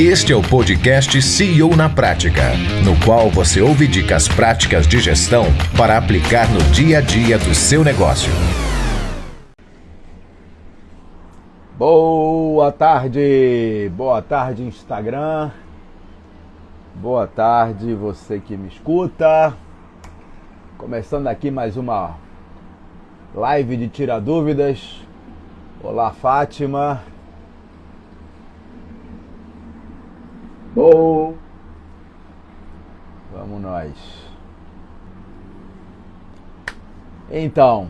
[0.00, 2.52] Este é o podcast CEO na Prática,
[2.84, 7.52] no qual você ouve dicas práticas de gestão para aplicar no dia a dia do
[7.52, 8.30] seu negócio.
[11.76, 15.50] Boa tarde, boa tarde Instagram,
[16.94, 19.52] boa tarde você que me escuta.
[20.76, 22.14] Começando aqui mais uma
[23.34, 25.04] live de Tira Dúvidas.
[25.82, 27.02] Olá Fátima.
[30.74, 31.34] Bom.
[33.32, 33.94] Vamos nós.
[37.30, 37.88] Então,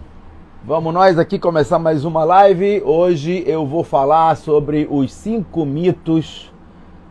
[0.64, 2.80] vamos nós aqui começar mais uma live.
[2.84, 6.52] Hoje eu vou falar sobre os cinco mitos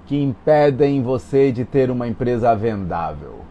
[0.06, 3.42] que impedem você de ter uma empresa vendável.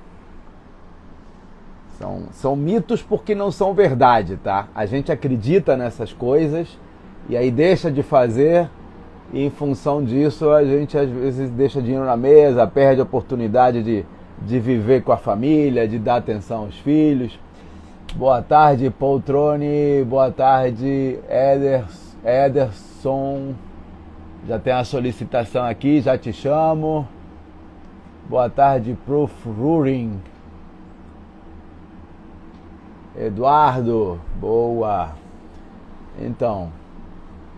[1.99, 4.69] São, são mitos porque não são verdade, tá?
[4.75, 6.79] A gente acredita nessas coisas
[7.29, 8.71] e aí deixa de fazer
[9.33, 13.83] e em função disso a gente às vezes deixa dinheiro na mesa, perde a oportunidade
[13.83, 14.05] de,
[14.43, 17.39] de viver com a família, de dar atenção aos filhos.
[18.15, 20.05] Boa tarde, Poltrone.
[20.05, 23.55] Boa tarde, Eders, Ederson.
[24.49, 27.07] Já tem a solicitação aqui, já te chamo.
[28.29, 30.21] Boa tarde, Proof Ruring.
[33.19, 35.11] Eduardo, boa.
[36.19, 36.71] Então,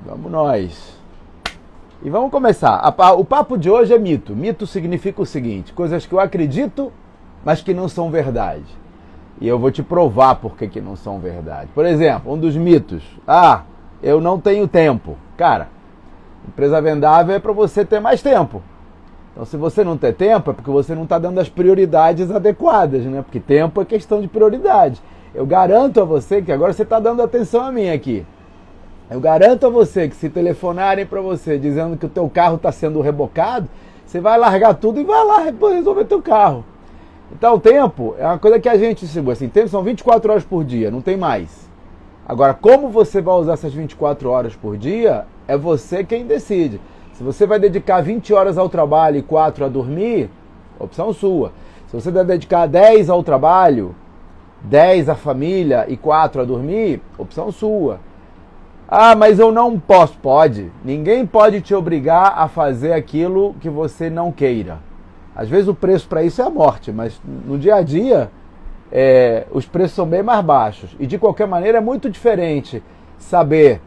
[0.05, 0.98] vamos nós.
[2.01, 2.81] E vamos começar.
[3.19, 4.35] O papo de hoje é mito.
[4.35, 6.93] Mito significa o seguinte: coisas que eu acredito,
[7.45, 8.67] mas que não são verdade.
[9.41, 11.69] E eu vou te provar por que, que não são verdade.
[11.75, 13.63] Por exemplo, um dos mitos: ah,
[14.01, 15.17] eu não tenho tempo.
[15.37, 15.69] Cara,
[16.47, 18.63] empresa vendável é para você ter mais tempo.
[19.33, 23.05] Então, se você não tem tempo, é porque você não está dando as prioridades adequadas,
[23.05, 23.23] né?
[23.23, 25.03] Porque tempo é questão de prioridade.
[25.35, 28.25] Eu garanto a você que agora você está dando atenção a mim aqui.
[29.11, 32.71] Eu garanto a você que se telefonarem para você dizendo que o teu carro está
[32.71, 33.67] sendo rebocado,
[34.05, 36.65] você vai largar tudo e vai lá resolver teu carro.
[37.33, 39.33] Então o tempo é uma coisa que a gente segura.
[39.33, 41.69] Assim, tempo são 24 horas por dia, não tem mais.
[42.27, 46.79] Agora, como você vai usar essas 24 horas por dia, é você quem decide.
[47.15, 50.29] Se você vai dedicar 20 horas ao trabalho e 4 a dormir,
[50.79, 51.53] opção sua.
[51.87, 53.95] Se você vai dedicar 10 ao trabalho,
[54.63, 58.01] 10 à família e 4 a dormir, opção sua.
[58.89, 60.17] Ah, mas eu não posso.
[60.19, 60.73] Pode.
[60.83, 64.79] Ninguém pode te obrigar a fazer aquilo que você não queira.
[65.37, 68.31] Às vezes o preço para isso é a morte, mas no dia a dia
[68.91, 70.97] é, os preços são bem mais baixos.
[70.99, 72.83] E de qualquer maneira é muito diferente
[73.19, 73.81] saber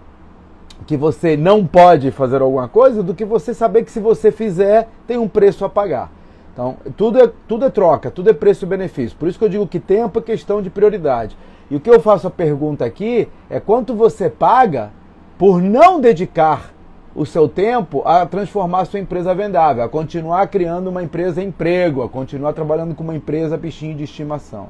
[0.85, 4.87] que você não pode fazer alguma coisa do que você saber que se você fizer
[5.07, 6.11] tem um preço a pagar.
[6.53, 9.17] Então, tudo é, tudo é troca, tudo é preço-benefício.
[9.17, 11.35] Por isso que eu digo que tempo é questão de prioridade.
[11.71, 14.91] E o que eu faço a pergunta aqui é quanto você paga
[15.37, 16.73] por não dedicar
[17.15, 22.03] o seu tempo a transformar a sua empresa vendável, a continuar criando uma empresa emprego,
[22.03, 24.67] a continuar trabalhando com uma empresa bichinho de estimação.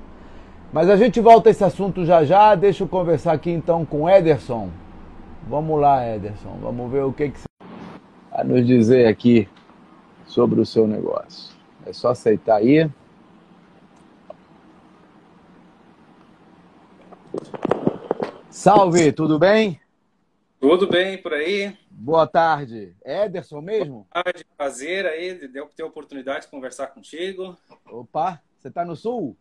[0.71, 4.07] Mas a gente volta a esse assunto já já, deixa eu conversar aqui então com
[4.07, 4.69] Ederson.
[5.49, 7.45] Vamos lá, Ederson, vamos ver o que, que você
[8.31, 9.49] a nos dizer aqui
[10.27, 11.55] sobre o seu negócio.
[11.83, 12.87] É só aceitar aí.
[18.51, 19.79] Salve, tudo bem?
[20.59, 21.73] Tudo bem por aí?
[21.89, 22.93] Boa tarde.
[23.03, 24.05] Ederson mesmo?
[24.13, 27.57] Boa tarde, prazer aí, deu ter a oportunidade de conversar contigo.
[27.89, 29.37] Opa, você está no sul?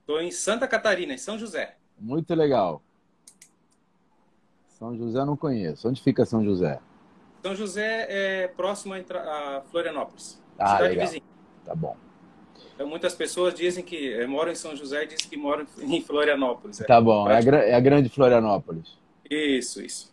[0.00, 1.76] Estou em Santa Catarina, em São José.
[1.96, 2.82] Muito legal.
[4.70, 5.88] São José eu não conheço.
[5.88, 6.80] Onde fica São José?
[7.44, 10.42] São José é próximo a Florianópolis.
[10.58, 11.06] Ah, cidade legal.
[11.06, 11.24] vizinha.
[11.64, 11.96] Tá bom.
[12.74, 16.00] Então, muitas pessoas dizem que eh, moram em São José e dizem que moram em
[16.00, 16.80] Florianópolis.
[16.80, 16.84] É.
[16.84, 18.98] Tá bom, é a, é a, grande Florianópolis.
[19.28, 20.12] Isso, isso.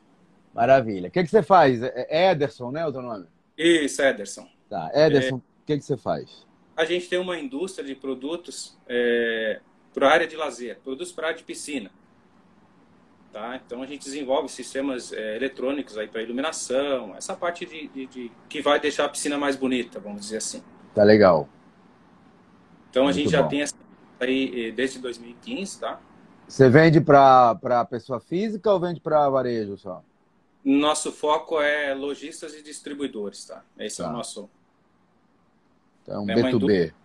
[0.54, 1.10] Maravilha.
[1.10, 1.82] O que, que você faz?
[1.82, 3.26] É, é Ederson, né, o teu nome?
[3.58, 4.48] Isso, Ederson.
[4.70, 6.48] Tá, Ederson, o que, que você faz?
[6.76, 9.60] A gente tem uma indústria de produtos é,
[9.94, 11.92] para área de lazer, produtos para área de piscina.
[13.32, 13.60] Tá?
[13.64, 18.32] Então a gente desenvolve sistemas é, eletrônicos aí para iluminação, essa parte de, de, de,
[18.48, 20.64] que vai deixar a piscina mais bonita, vamos dizer assim.
[20.96, 21.48] Tá legal.
[22.90, 23.76] Então a gente já tem essa
[24.20, 26.00] aí eh, desde 2015, tá?
[26.48, 30.04] Você vende para pessoa física ou vende para varejo só?
[30.66, 33.64] Nosso foco é lojistas e distribuidores, tá?
[33.78, 34.04] Esse tá.
[34.04, 34.18] é o tá.
[34.18, 34.50] nosso.
[36.04, 36.54] Então, é B2B.
[36.54, 36.96] Indústria...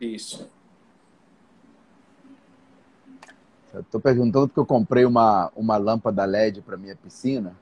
[0.00, 0.50] Isso.
[3.72, 7.56] Estou perguntando porque eu comprei uma, uma lâmpada LED para minha piscina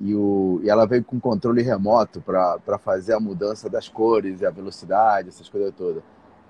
[0.00, 4.46] e, o, e ela veio com controle remoto para fazer a mudança das cores e
[4.46, 6.02] a velocidade, essas coisas todas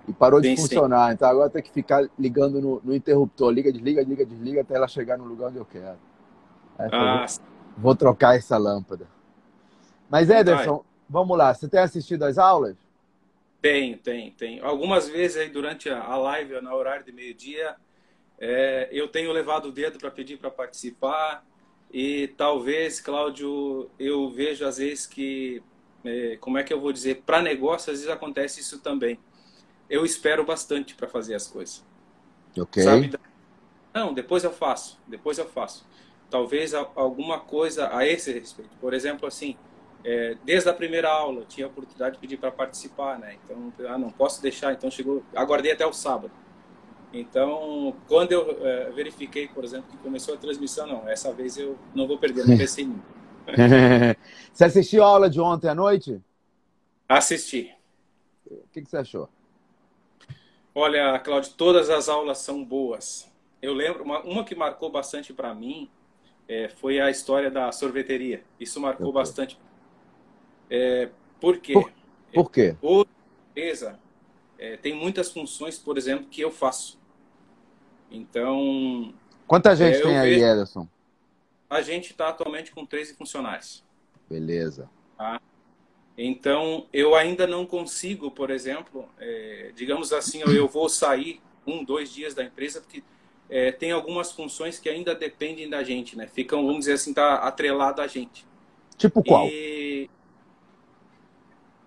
[0.06, 1.08] e parou sim, de funcionar.
[1.08, 1.14] Sim.
[1.14, 4.88] Então agora tem que ficar ligando no, no, interruptor, liga, desliga, liga, desliga, até ela
[4.88, 5.98] chegar no lugar onde eu quero.
[6.78, 7.26] ah.
[7.26, 9.06] vou, vou, trocar essa lâmpada.
[10.08, 12.76] Mas Ederson, vamos lá, você tem assistido às aulas?
[13.60, 14.60] Tem, tem, tem.
[14.60, 17.74] Algumas vezes aí durante a live, no horário de meio-dia,
[18.38, 21.42] é, eu tenho levado o dedo para pedir para participar
[21.90, 25.62] e talvez, Cláudio, eu vejo às vezes que,
[26.04, 29.18] é, como é que eu vou dizer, para negócio às vezes acontece isso também.
[29.88, 31.84] Eu espero bastante para fazer as coisas.
[32.58, 32.82] Ok.
[32.82, 33.12] Sabe?
[33.92, 35.86] Não, depois eu faço, depois eu faço.
[36.30, 38.76] Talvez alguma coisa a esse respeito.
[38.80, 39.56] Por exemplo, assim,
[40.04, 43.36] é, desde a primeira aula eu tinha a oportunidade de pedir para participar, né?
[43.44, 46.32] Então, ah, não posso deixar, então chegou, aguardei até o sábado.
[47.12, 51.78] Então, quando eu é, verifiquei, por exemplo, que começou a transmissão, não, essa vez eu
[51.94, 53.00] não vou perder, não pensei mim.
[54.52, 56.20] você assistiu a aula de ontem à noite?
[57.08, 57.72] Assisti.
[58.44, 59.28] O que, que você achou?
[60.74, 63.30] Olha, Cláudio, todas as aulas são boas.
[63.62, 65.88] Eu lembro, uma, uma que marcou bastante para mim
[66.48, 68.42] é, foi a história da sorveteria.
[68.58, 69.58] Isso marcou bastante.
[70.68, 71.10] É,
[71.40, 71.72] por quê?
[71.72, 71.92] Por,
[72.32, 72.76] por quê?
[72.82, 74.00] A empresa
[74.58, 76.98] é, tem muitas funções, por exemplo, que eu faço.
[78.10, 79.14] Então.
[79.46, 80.44] Quanta gente é, tem aí, vejo...
[80.44, 80.88] Ederson?
[81.70, 83.84] A gente está atualmente com 13 funcionários.
[84.28, 84.88] Beleza.
[85.16, 85.40] Tá?
[86.16, 92.12] Então, eu ainda não consigo, por exemplo, é, digamos assim, eu vou sair um, dois
[92.12, 93.02] dias da empresa, porque
[93.50, 96.26] é, tem algumas funções que ainda dependem da gente, né?
[96.26, 98.46] Ficam, vamos dizer assim, tá atrelado a gente.
[98.96, 99.48] Tipo qual?
[99.48, 100.08] E,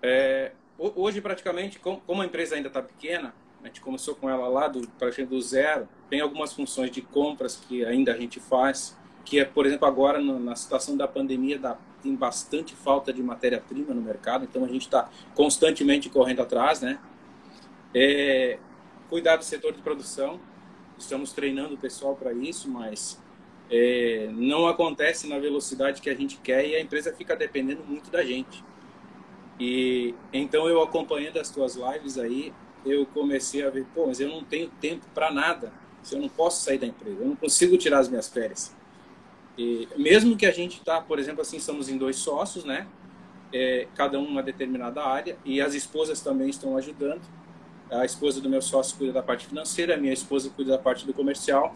[0.02, 3.34] é, hoje, praticamente, como a empresa ainda está pequena,
[3.64, 7.56] a gente começou com ela lá do, praticamente do zero, tem algumas funções de compras
[7.56, 8.98] que ainda a gente faz,
[9.28, 13.94] que é, por exemplo, agora na situação da pandemia, dá, tem bastante falta de matéria-prima
[13.94, 16.98] no mercado, então a gente está constantemente correndo atrás, né?
[17.94, 18.58] É,
[19.10, 20.40] cuidar do setor de produção,
[20.98, 23.22] estamos treinando o pessoal para isso, mas
[23.70, 28.10] é, não acontece na velocidade que a gente quer e a empresa fica dependendo muito
[28.10, 28.64] da gente.
[29.60, 32.54] E então eu acompanhando as tuas lives aí,
[32.86, 35.74] eu comecei a ver, pô, mas eu não tenho tempo para nada.
[36.10, 38.77] Eu não posso sair da empresa, eu não consigo tirar as minhas férias.
[39.58, 42.88] E mesmo que a gente tá, por exemplo, assim, somos em dois sócios, né?
[43.52, 47.22] É, cada um uma determinada área e as esposas também estão ajudando.
[47.90, 51.06] A esposa do meu sócio cuida da parte financeira, a minha esposa cuida da parte
[51.06, 51.76] do comercial.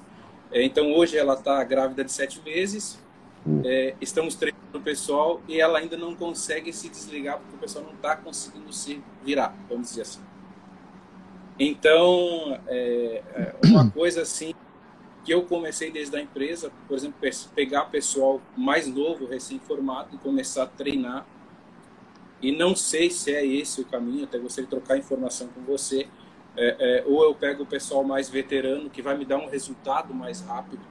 [0.51, 2.99] É, então hoje ela está grávida de sete meses.
[3.47, 3.61] Hum.
[3.65, 7.83] É, estamos treinando o pessoal e ela ainda não consegue se desligar porque o pessoal
[7.85, 10.21] não está conseguindo se virar, vamos dizer assim.
[11.57, 14.53] Então, é, é uma coisa assim
[15.23, 17.19] que eu comecei desde a empresa, por exemplo,
[17.53, 21.25] pegar pessoal mais novo, recém-formado, e começar a treinar.
[22.41, 26.07] E não sei se é esse o caminho, até gostaria de trocar informação com você.
[26.57, 30.13] É, é, ou eu pego o pessoal mais veterano, que vai me dar um resultado
[30.13, 30.81] mais rápido.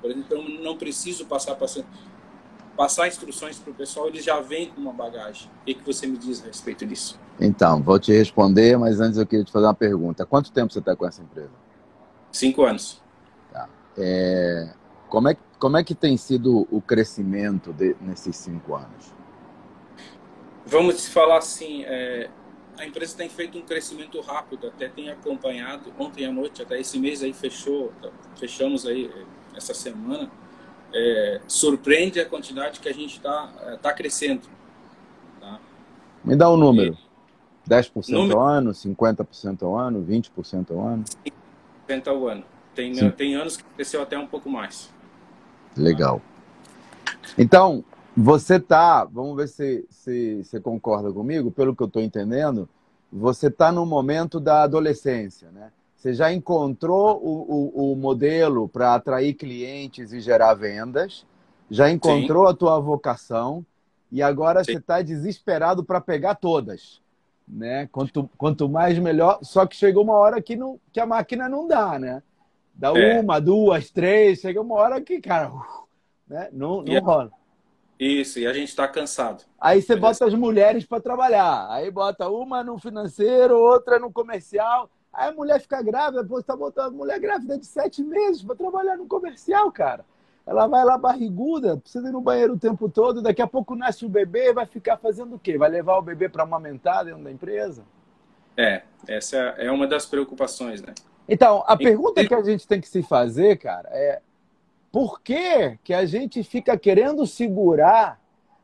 [0.00, 1.84] Por exemplo, então não preciso passar, passar,
[2.76, 5.50] passar instruções para o pessoal, eles já vêm com uma bagagem.
[5.62, 7.18] O que, que você me diz a respeito disso?
[7.40, 10.24] Então, vou te responder, mas antes eu queria te fazer uma pergunta.
[10.24, 11.50] Quanto tempo você está com essa empresa?
[12.30, 13.02] Cinco anos.
[13.96, 14.72] É,
[15.08, 19.12] como, é, como é que tem sido o crescimento de, nesses cinco anos?
[20.64, 22.30] Vamos falar assim, é,
[22.78, 26.98] a empresa tem feito um crescimento rápido, até tem acompanhado, ontem à noite, até esse
[26.98, 27.92] mês aí fechou,
[28.36, 30.30] fechamos aí é, essa semana,
[30.94, 34.42] é, surpreende a quantidade que a gente está é, tá crescendo.
[35.40, 35.60] Tá?
[36.24, 36.96] Me dá um número.
[37.66, 41.04] E, 10% número, ao ano, 50% ao ano, 20% ao ano?
[41.88, 42.44] 50% ao ano.
[42.74, 44.90] Tem, tem anos que cresceu até um pouco mais.
[45.76, 46.20] Legal.
[47.36, 47.84] Então,
[48.16, 52.68] você tá, vamos ver se, se você concorda comigo, pelo que eu estou entendendo,
[53.10, 55.70] você está no momento da adolescência, né?
[55.96, 61.24] Você já encontrou o, o, o modelo para atrair clientes e gerar vendas,
[61.70, 62.52] já encontrou Sim.
[62.52, 63.64] a tua vocação
[64.10, 64.72] e agora Sim.
[64.72, 67.00] você está desesperado para pegar todas,
[67.46, 67.88] né?
[67.92, 69.38] Quanto, quanto mais melhor.
[69.42, 72.22] Só que chegou uma hora que, não, que a máquina não dá, né?
[72.74, 73.20] Dá é.
[73.20, 75.52] uma, duas, três, chega uma hora que, cara,
[76.26, 76.48] né?
[76.52, 77.30] não, não rola.
[77.98, 79.44] Isso, e a gente está cansado.
[79.60, 81.68] Aí você bota as mulheres para trabalhar.
[81.70, 84.90] Aí bota uma no financeiro, outra no comercial.
[85.12, 88.56] Aí a mulher fica grávida, pô, você tá botando mulher grávida de sete meses para
[88.56, 90.04] trabalhar no comercial, cara.
[90.44, 94.04] Ela vai lá barriguda, precisa ir no banheiro o tempo todo, daqui a pouco nasce
[94.04, 95.56] o bebê, vai ficar fazendo o quê?
[95.56, 97.84] Vai levar o bebê para amamentar dentro da empresa?
[98.56, 100.94] É, essa é uma das preocupações, né?
[101.32, 104.20] Então, a pergunta que a gente tem que se fazer, cara, é
[104.92, 108.20] por que, que a gente fica querendo segurar?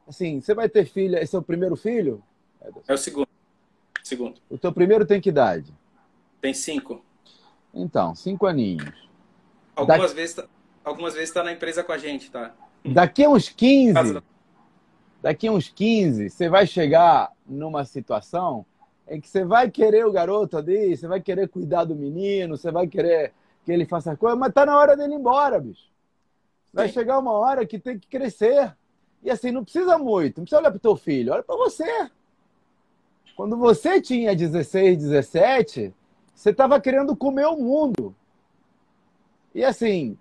[0.06, 2.22] Assim, você vai ter filho, esse é o primeiro filho?
[2.86, 3.26] É o segundo.
[4.02, 4.38] Segundo.
[4.50, 5.72] O teu primeiro tem que idade?
[6.42, 7.02] Tem cinco.
[7.72, 9.08] Então, cinco aninhos.
[9.74, 10.16] Algumas da...
[10.16, 10.44] vezes tá,
[10.84, 12.54] algumas vezes está na empresa com a gente, tá?
[12.84, 14.22] Daqui a uns 15,
[15.22, 18.66] daqui a uns 15, você vai chegar numa situação
[19.08, 22.70] em que você vai querer o garoto ali, você vai querer cuidar do menino, você
[22.70, 23.32] vai querer
[23.64, 25.88] que ele faça coisa, mas tá na hora dele ir embora, bicho.
[26.72, 26.94] Vai Sim.
[26.94, 28.76] chegar uma hora que tem que crescer.
[29.22, 32.10] E assim, não precisa muito, não precisa olhar pro teu filho, olha para você.
[33.36, 35.94] Quando você tinha 16, 17,
[36.34, 38.14] você estava querendo comer o mundo.
[39.54, 40.16] E assim,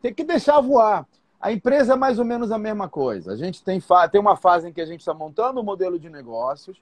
[0.00, 1.06] tem que deixar voar.
[1.40, 3.32] A empresa é mais ou menos a mesma coisa.
[3.32, 6.08] A gente tem, tem uma fase em que a gente está montando um modelo de
[6.08, 6.80] negócios.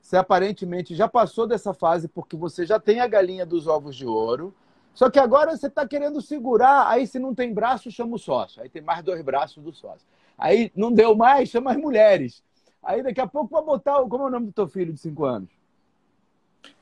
[0.00, 4.06] Você aparentemente já passou dessa fase porque você já tem a galinha dos ovos de
[4.06, 4.54] ouro.
[4.94, 6.88] Só que agora você está querendo segurar.
[6.88, 8.62] Aí, se não tem braço, chama o sócio.
[8.62, 10.06] Aí tem mais dois braços do sócio.
[10.36, 12.42] Aí não deu mais, chama as mulheres.
[12.82, 13.94] Aí daqui a pouco vai botar.
[14.02, 15.50] Como é o nome do teu filho de 5 anos?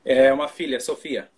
[0.03, 1.29] É uma filha, Sofia.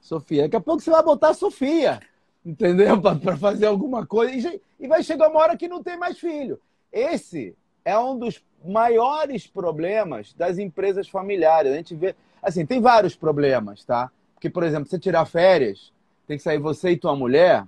[0.00, 0.42] Sofia.
[0.42, 2.00] Daqui a pouco você vai botar a Sofia
[2.46, 3.00] entendeu?
[3.20, 4.58] Para fazer alguma coisa.
[4.78, 6.60] E vai chegar uma hora que não tem mais filho.
[6.92, 11.72] Esse é um dos maiores problemas das empresas familiares.
[11.72, 12.14] A gente vê.
[12.42, 14.10] Assim, tem vários problemas, tá?
[14.34, 15.92] Porque, por exemplo, você tirar férias,
[16.26, 17.64] tem que sair você e tua mulher,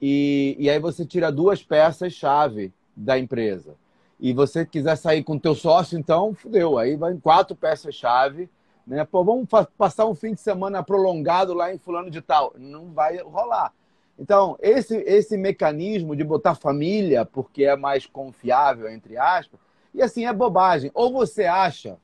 [0.00, 3.74] e, e aí você tira duas peças-chave da empresa.
[4.20, 6.76] E você quiser sair com teu sócio, então, fudeu.
[6.76, 8.50] Aí vai quatro peças-chave
[8.88, 9.04] né?
[9.04, 12.54] Pô, vamos passar um fim de semana prolongado lá em fulano de tal.
[12.56, 13.72] Não vai rolar.
[14.18, 19.60] Então, esse, esse mecanismo de botar família, porque é mais confiável, entre aspas,
[19.94, 20.90] e assim, é bobagem.
[20.94, 21.98] Ou você acha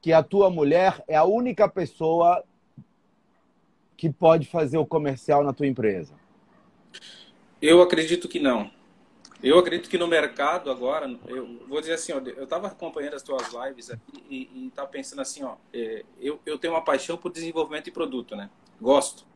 [0.00, 2.42] que a tua mulher é a única pessoa
[3.96, 6.14] que pode fazer o comercial na tua empresa?
[7.60, 8.70] Eu acredito que não.
[9.42, 13.22] Eu acredito que no mercado agora, eu vou dizer assim, ó, eu estava acompanhando as
[13.22, 17.32] tuas lives aqui e estava pensando assim, ó, é, eu, eu tenho uma paixão por
[17.32, 18.50] desenvolvimento de produto, né?
[18.80, 19.29] Gosto.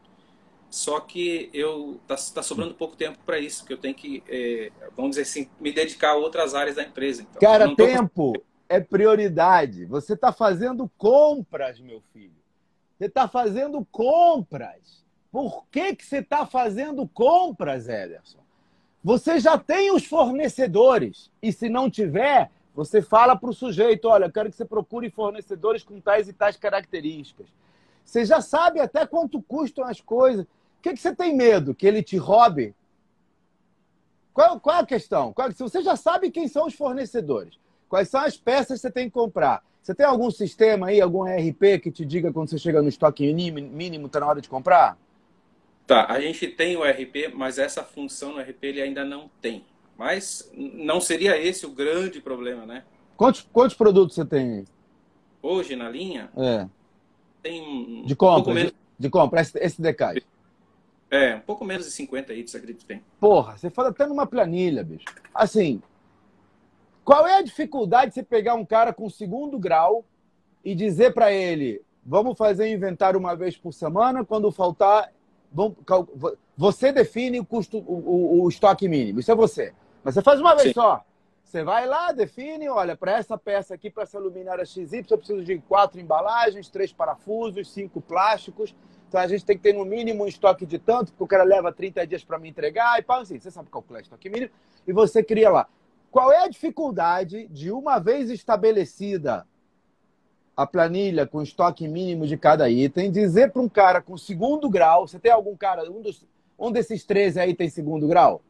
[0.74, 4.72] Só que eu tá, tá sobrando pouco tempo para isso, porque eu tenho que, é,
[4.96, 7.22] vamos dizer assim, me dedicar a outras áreas da empresa.
[7.22, 8.32] Então, Cara, tempo
[8.68, 9.84] é prioridade.
[9.84, 12.34] Você está fazendo compras, meu filho.
[12.98, 15.04] Você está fazendo compras.
[15.30, 18.40] Por que, que você está fazendo compras, Ederson?
[19.04, 21.30] Você já tem os fornecedores.
[21.40, 25.08] E se não tiver, você fala para o sujeito: olha, eu quero que você procure
[25.08, 27.46] fornecedores com tais e tais características.
[28.04, 30.44] Você já sabe até quanto custam as coisas.
[30.84, 31.74] O que, que você tem medo?
[31.74, 32.74] Que ele te roube?
[34.34, 35.32] Qual, qual é a questão?
[35.32, 38.90] Qual, se você já sabe quem são os fornecedores, quais são as peças que você
[38.90, 42.58] tem que comprar, você tem algum sistema aí, algum ERP que te diga quando você
[42.58, 44.98] chega no estoque mínimo, está na hora de comprar?
[45.86, 49.64] Tá, a gente tem o RP, mas essa função no RP ele ainda não tem.
[49.96, 52.84] Mas não seria esse o grande problema, né?
[53.16, 54.66] Quantos, quantos produtos você tem?
[55.40, 56.30] Hoje na linha?
[56.36, 56.68] É.
[57.42, 60.22] Tem de compra, um de, de, compra, SDK.
[61.14, 63.02] É, um pouco menos de 50 itens, acredito que tem.
[63.20, 65.04] Porra, você fala até numa planilha, bicho.
[65.32, 65.80] Assim,
[67.04, 70.04] qual é a dificuldade de você pegar um cara com segundo grau
[70.64, 75.12] e dizer para ele, vamos fazer inventário uma vez por semana, quando faltar
[76.56, 79.20] você define o custo, o, o, o, estoque mínimo.
[79.20, 79.72] Isso é você.
[80.02, 80.74] Mas você faz uma vez Sim.
[80.74, 81.04] só.
[81.44, 85.44] Você vai lá, define, olha, para essa peça aqui, para essa luminária XY, eu preciso
[85.44, 88.74] de quatro embalagens, três parafusos, cinco plásticos.
[89.14, 91.44] Então a gente tem que ter no mínimo um estoque de tanto, porque o cara
[91.44, 94.50] leva 30 dias para me entregar e pá, assim, você sabe calcular estoque mínimo,
[94.84, 95.68] e você cria lá.
[96.10, 99.46] Qual é a dificuldade de uma vez estabelecida
[100.56, 105.06] a planilha com estoque mínimo de cada item, dizer para um cara com segundo grau,
[105.06, 106.26] você tem algum cara, um, dos,
[106.58, 108.42] um desses 13 aí tem segundo grau?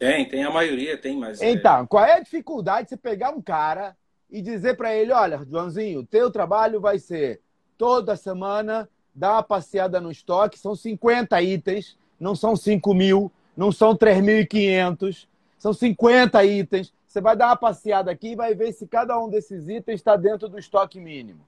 [0.00, 1.40] Tem, tem a maioria, tem, mas.
[1.40, 1.86] É então, é...
[1.86, 3.96] qual é a dificuldade de você pegar um cara
[4.28, 7.40] e dizer para ele: olha, Joãozinho, teu trabalho vai ser
[7.78, 8.88] toda semana
[9.20, 15.26] dar uma passeada no estoque, são 50 itens, não são 5 mil, não são 3.500,
[15.58, 16.90] são 50 itens.
[17.06, 20.16] Você vai dar uma passeada aqui e vai ver se cada um desses itens está
[20.16, 21.46] dentro do estoque mínimo.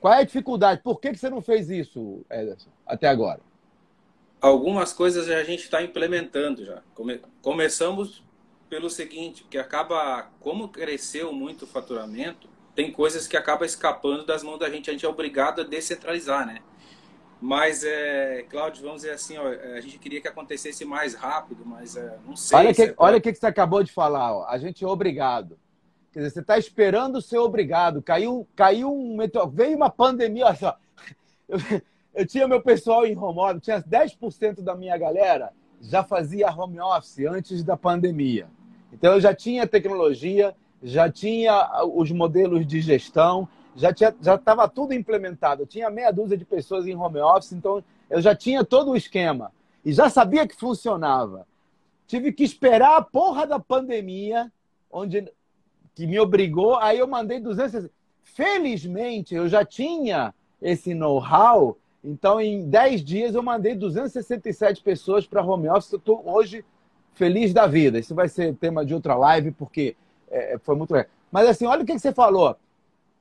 [0.00, 0.82] Qual é a dificuldade?
[0.82, 3.40] Por que, que você não fez isso, Ederson, até agora?
[4.40, 6.80] Algumas coisas a gente está implementando já.
[6.94, 8.22] Come começamos
[8.68, 14.44] pelo seguinte, que acaba, como cresceu muito o faturamento, tem coisas que acabam escapando das
[14.44, 16.58] mãos da gente, a gente é obrigado a descentralizar, né?
[17.40, 21.96] Mas, é, Cláudio, vamos dizer assim, ó, a gente queria que acontecesse mais rápido, mas
[21.96, 22.58] é, não sei.
[22.58, 24.46] Olha o que, é olha que, que você acabou de falar, ó.
[24.46, 25.58] a gente é obrigado.
[26.12, 28.00] Quer dizer, você está esperando ser obrigado.
[28.00, 30.78] Caiu, caiu um meteoro, veio uma pandemia, olha só.
[31.48, 31.58] Eu,
[32.14, 36.80] eu tinha meu pessoal em home office, tinha 10% da minha galera já fazia home
[36.80, 38.48] office antes da pandemia.
[38.92, 40.54] Então eu já tinha tecnologia,
[40.88, 45.62] já tinha os modelos de gestão, já estava tudo implementado.
[45.62, 48.96] Eu tinha meia dúzia de pessoas em home office, então eu já tinha todo o
[48.96, 49.52] esquema
[49.84, 51.46] e já sabia que funcionava.
[52.06, 54.50] Tive que esperar a porra da pandemia,
[54.90, 55.28] onde
[55.92, 57.92] que me obrigou, aí eu mandei 260.
[58.22, 65.42] Felizmente, eu já tinha esse know-how, então em 10 dias eu mandei 267 pessoas para
[65.42, 65.92] home office.
[65.92, 66.64] Eu estou hoje
[67.12, 67.98] feliz da vida.
[67.98, 69.96] Isso vai ser tema de outra live, porque
[70.30, 70.94] é, foi muito.
[71.30, 72.56] Mas assim, olha o que, que você falou.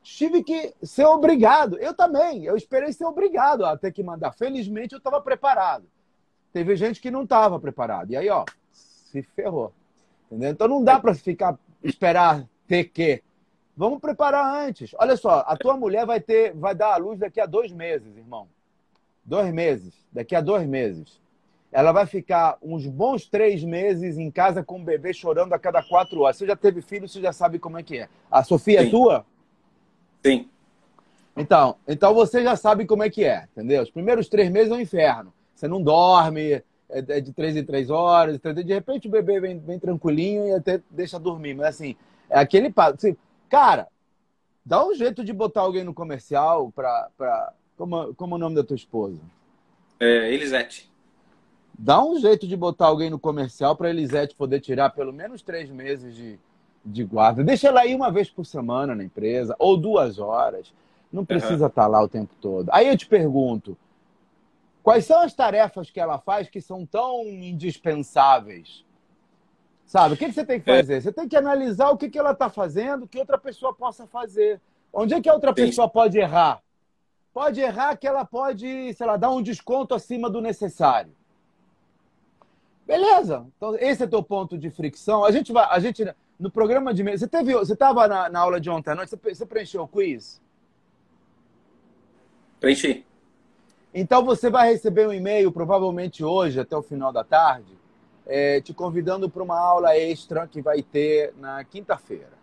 [0.01, 1.77] Tive que ser obrigado.
[1.79, 2.43] Eu também.
[2.43, 4.31] Eu esperei ser obrigado a ter que mandar.
[4.33, 5.85] Felizmente, eu estava preparado.
[6.53, 8.11] Teve gente que não estava preparado.
[8.11, 9.73] E aí, ó, se ferrou.
[10.27, 10.51] Entendeu?
[10.51, 13.23] Então não dá para ficar esperar ter que.
[13.75, 14.91] Vamos preparar antes.
[14.97, 18.15] Olha só, a tua mulher vai ter, vai dar à luz daqui a dois meses,
[18.15, 18.47] irmão.
[19.23, 19.93] Dois meses.
[20.11, 21.19] Daqui a dois meses.
[21.75, 25.83] Ela vai ficar uns bons três meses em casa com o bebê chorando a cada
[25.83, 26.37] quatro horas.
[26.37, 28.07] Você já teve filho, você já sabe como é que é.
[28.31, 28.87] A Sofia é Sim.
[28.87, 29.25] é tua?
[30.25, 30.49] Sim.
[31.35, 33.83] Então, então você já sabe como é que é, entendeu?
[33.83, 35.33] Os primeiros três meses é um inferno.
[35.53, 38.63] Você não dorme, é, é de três em três horas, entendeu?
[38.63, 41.55] De repente o bebê vem, vem tranquilinho e até deixa dormir.
[41.55, 41.97] Mas assim,
[42.29, 42.95] é aquele passo.
[42.95, 43.17] Assim,
[43.49, 43.89] cara,
[44.65, 47.09] dá um jeito de botar alguém no comercial para.
[47.17, 47.51] Pra...
[47.75, 49.19] Como, como é o nome da tua esposa?
[49.99, 50.94] É, Elisete.
[51.77, 55.69] Dá um jeito de botar alguém no comercial para Elisete poder tirar pelo menos três
[55.69, 56.39] meses de,
[56.85, 57.43] de guarda.
[57.43, 60.73] Deixa ela ir uma vez por semana na empresa, ou duas horas.
[61.11, 61.69] Não precisa uhum.
[61.69, 62.69] estar lá o tempo todo.
[62.71, 63.77] Aí eu te pergunto:
[64.81, 68.85] quais são as tarefas que ela faz que são tão indispensáveis
[69.85, 70.15] Sabe?
[70.15, 70.77] O que, que você tem que é.
[70.77, 70.95] fazer?
[70.95, 71.01] É.
[71.01, 74.59] Você tem que analisar o que, que ela está fazendo que outra pessoa possa fazer.
[74.91, 75.67] Onde é que a outra Sim.
[75.67, 76.61] pessoa pode errar?
[77.33, 81.11] Pode errar que ela pode, sei lá, dar um desconto acima do necessário.
[82.85, 83.45] Beleza.
[83.57, 85.23] Então, esse é teu ponto de fricção.
[85.23, 86.05] A gente vai, a gente
[86.39, 89.35] no programa de você teve, você estava na, na, aula de ontem à noite, você,
[89.35, 90.41] você preencheu o quiz?
[92.59, 93.05] Preenchi.
[93.93, 97.75] Então você vai receber um e-mail provavelmente hoje até o final da tarde
[98.25, 102.33] é, te convidando para uma aula extra que vai ter na quinta-feira.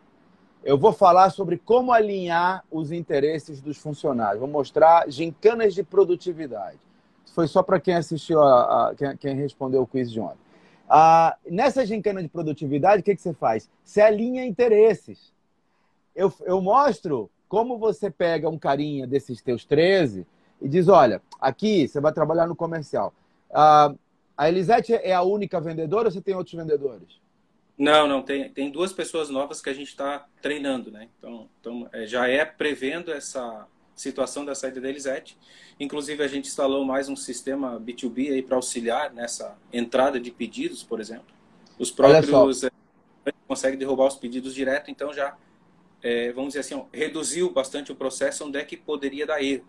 [0.64, 4.38] Eu vou falar sobre como alinhar os interesses dos funcionários.
[4.38, 6.78] Vou mostrar gincanas de produtividade.
[7.34, 10.38] Foi só para quem assistiu, a, a quem, quem, respondeu o quiz de ontem.
[10.88, 13.70] Ah, nessa gincana de produtividade, o que, que você faz?
[13.82, 15.32] Você alinha interesses.
[16.14, 20.26] Eu, eu mostro como você pega um carinha desses teus 13
[20.60, 23.14] e diz: olha, aqui você vai trabalhar no comercial.
[23.50, 23.94] Ah,
[24.36, 27.20] a Elisete é a única vendedora ou você tem outros vendedores?
[27.76, 31.08] Não, não, tem, tem duas pessoas novas que a gente está treinando, né?
[31.18, 33.66] Então, então é, já é prevendo essa
[34.02, 35.38] situação da saída da Elisete.
[35.78, 40.82] Inclusive, a gente instalou mais um sistema B2B aí para auxiliar nessa entrada de pedidos,
[40.82, 41.26] por exemplo.
[41.78, 42.70] Os próprios é,
[43.46, 45.36] conseguem derrubar os pedidos direto, então já,
[46.02, 49.64] é, vamos dizer assim, reduziu bastante o processo onde é que poderia dar erro.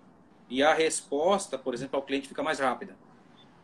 [0.49, 2.95] E a resposta, por exemplo, ao cliente fica mais rápida.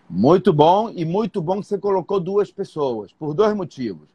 [0.10, 4.10] Muito bom e muito bom que você colocou duas pessoas, por dois motivos.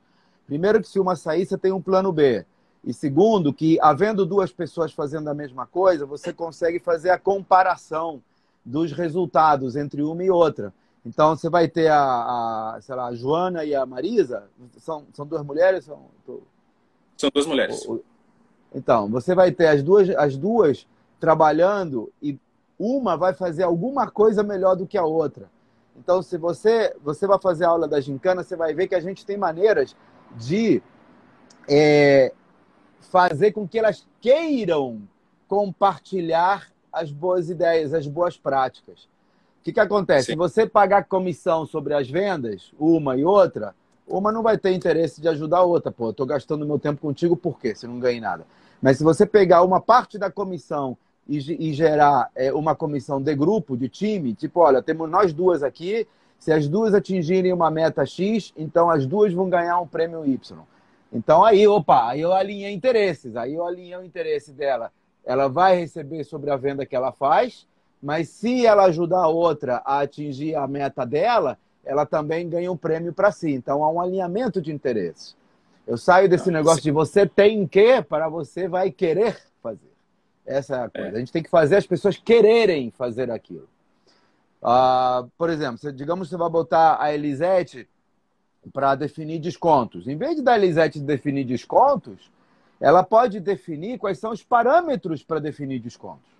[0.47, 2.45] Primeiro, que se uma sair, você tem um plano B.
[2.87, 8.23] E segundo, que havendo duas pessoas fazendo a mesma coisa, você consegue fazer a comparação
[8.65, 10.73] dos resultados entre uma e outra.
[11.05, 14.45] Então, você vai ter a, a sei lá, a Joana e a Marisa,
[14.79, 15.85] são, são duas mulheres?
[15.85, 16.01] São,
[17.17, 17.87] são duas mulheres.
[18.75, 20.87] Então, você vai ter as duas, as duas
[21.21, 22.39] trabalhando e
[22.79, 25.49] uma vai fazer alguma coisa melhor do que a outra.
[25.97, 29.01] Então, se você, você vai fazer a aula da gincana, você vai ver que a
[29.01, 29.95] gente tem maneiras
[30.37, 30.83] de
[31.69, 32.33] é,
[33.05, 35.03] fazer com que elas queiram
[35.47, 39.05] compartilhar as boas ideias, as boas práticas.
[39.61, 40.27] O que, que acontece?
[40.27, 40.33] Sim.
[40.33, 43.75] Se você pagar comissão sobre as vendas, uma e outra,
[44.07, 45.91] uma não vai ter interesse de ajudar a outra.
[45.91, 47.75] Pô, eu estou gastando meu tempo contigo por quê?
[47.75, 48.47] Se não ganhei nada.
[48.81, 51.39] Mas se você pegar uma parte da comissão e,
[51.71, 56.07] e gerar é, uma comissão de grupo, de time, tipo, olha, temos nós duas aqui,
[56.39, 60.59] se as duas atingirem uma meta X, então as duas vão ganhar um prêmio Y.
[61.15, 64.91] Então aí, opa, aí eu alinhei interesses, aí eu alinhei o interesse dela.
[65.25, 67.69] Ela vai receber sobre a venda que ela faz,
[68.03, 72.77] mas se ela ajudar a outra a atingir a meta dela, ela também ganha um
[72.77, 73.53] prêmio para si.
[73.53, 75.37] Então há um alinhamento de interesses.
[75.87, 79.93] Eu saio desse negócio de você tem que para você vai querer fazer.
[80.45, 81.09] Essa é a coisa.
[81.09, 81.17] É.
[81.17, 83.69] A gente tem que fazer as pessoas quererem fazer aquilo.
[84.63, 87.87] Uh, por exemplo, se, digamos que você vai botar a Elisete
[88.73, 90.07] para definir descontos.
[90.07, 92.31] Em vez de da Elisete definir descontos,
[92.81, 96.35] ela pode definir quais são os parâmetros para definir descontos.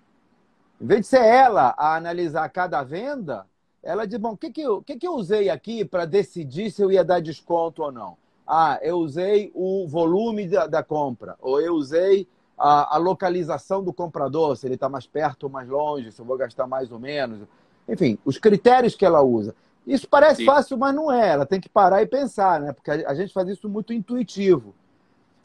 [0.79, 3.45] Em vez de ser ela a analisar cada venda,
[3.81, 6.81] ela diz: bom, o que, que, eu, que, que eu usei aqui para decidir se
[6.81, 8.17] eu ia dar desconto ou não?
[8.47, 13.93] Ah, eu usei o volume da, da compra, ou eu usei a, a localização do
[13.93, 16.99] comprador, se ele está mais perto ou mais longe, se eu vou gastar mais ou
[16.99, 17.47] menos.
[17.87, 19.55] Enfim, os critérios que ela usa.
[19.85, 20.45] Isso parece Sim.
[20.45, 21.29] fácil, mas não é.
[21.29, 22.73] Ela tem que parar e pensar, né?
[22.73, 24.73] Porque a gente faz isso muito intuitivo.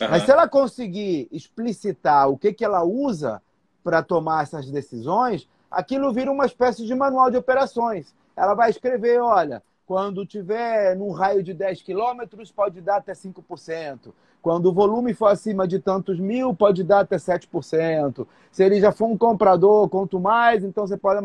[0.00, 0.08] Uhum.
[0.10, 3.42] Mas se ela conseguir explicitar o que, que ela usa
[3.84, 8.14] para tomar essas decisões, aquilo vira uma espécie de manual de operações.
[8.34, 14.12] Ela vai escrever, olha, quando tiver num raio de 10 quilômetros, pode dar até 5%.
[14.40, 18.26] Quando o volume for acima de tantos mil, pode dar até 7%.
[18.50, 21.20] Se ele já for um comprador, quanto mais, então você pode.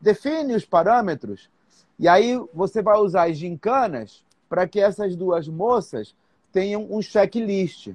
[0.00, 1.50] Define os parâmetros
[1.98, 6.14] e aí você vai usar as gincanas para que essas duas moças
[6.52, 7.92] tenham um checklist.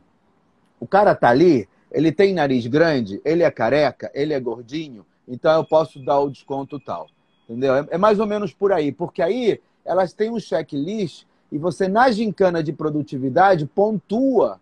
[0.79, 5.51] O cara tá ali, ele tem nariz grande, ele é careca, ele é gordinho, então
[5.53, 7.07] eu posso dar o desconto tal.
[7.47, 7.75] Entendeu?
[7.75, 11.87] É, é mais ou menos por aí, porque aí elas têm um checklist e você,
[11.87, 14.59] na gincana de produtividade, pontua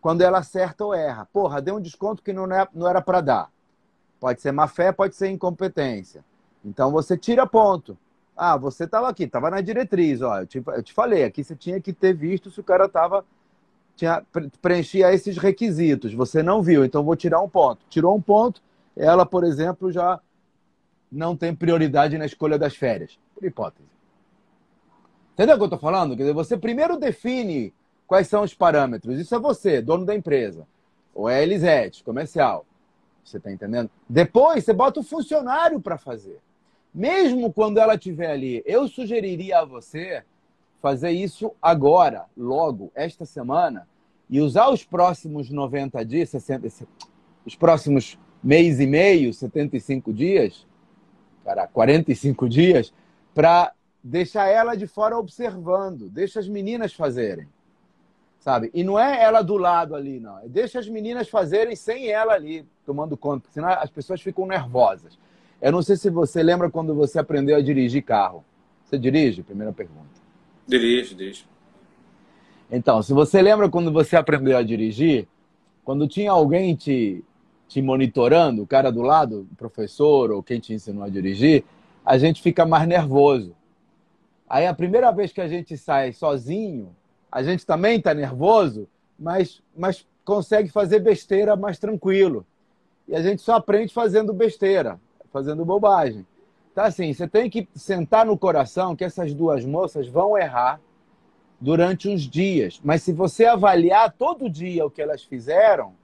[0.00, 1.28] quando ela acerta ou erra.
[1.32, 3.50] Porra, deu um desconto que não, é, não era para dar.
[4.18, 6.24] Pode ser má fé, pode ser incompetência.
[6.64, 7.96] Então você tira ponto.
[8.36, 10.40] Ah, você estava aqui, estava na diretriz, ó.
[10.40, 13.24] Eu te, eu te falei, aqui você tinha que ter visto se o cara estava
[14.00, 14.24] tinha
[14.62, 16.14] preenchia esses requisitos.
[16.14, 17.84] Você não viu, então vou tirar um ponto.
[17.90, 18.62] Tirou um ponto,
[18.96, 20.18] ela, por exemplo, já
[21.12, 23.88] não tem prioridade na escolha das férias, por hipótese.
[25.34, 26.16] Entendeu o que eu estou falando?
[26.16, 27.74] Quer dizer, você primeiro define
[28.06, 29.18] quais são os parâmetros.
[29.18, 30.66] Isso é você, dono da empresa.
[31.14, 32.64] Ou é Elisete, comercial.
[33.22, 33.90] Você está entendendo?
[34.08, 36.40] Depois você bota o funcionário para fazer.
[36.92, 40.24] Mesmo quando ela estiver ali, eu sugeriria a você
[40.80, 43.86] fazer isso agora, logo, esta semana,
[44.28, 46.68] e usar os próximos 90 dias, 60,
[47.44, 50.66] os próximos mês e meio, 75 dias,
[51.44, 52.92] cara, 45 dias,
[53.34, 53.72] para
[54.02, 57.48] deixar ela de fora observando, deixa as meninas fazerem.
[58.40, 58.70] Sabe?
[58.72, 60.40] E não é ela do lado ali, não.
[60.48, 65.18] Deixa as meninas fazerem sem ela ali, tomando conta, porque senão as pessoas ficam nervosas.
[65.60, 68.42] Eu não sei se você lembra quando você aprendeu a dirigir carro.
[68.84, 69.42] Você dirige?
[69.42, 70.08] Primeira pergunta.
[70.66, 71.44] Dirijo, dirijo.
[72.70, 75.28] Então, se você lembra quando você aprendeu a dirigir,
[75.84, 77.22] quando tinha alguém te,
[77.68, 81.64] te monitorando, o cara do lado, o professor ou quem te ensinou a dirigir,
[82.06, 83.54] a gente fica mais nervoso.
[84.48, 86.94] Aí a primeira vez que a gente sai sozinho,
[87.30, 92.46] a gente também está nervoso, mas, mas consegue fazer besteira mais tranquilo.
[93.06, 94.98] E a gente só aprende fazendo besteira
[95.32, 96.26] fazendo bobagem.
[96.72, 100.80] Então, assim, você tem que sentar no coração que essas duas moças vão errar
[101.60, 102.80] durante uns dias.
[102.82, 105.94] Mas se você avaliar todo dia o que elas fizeram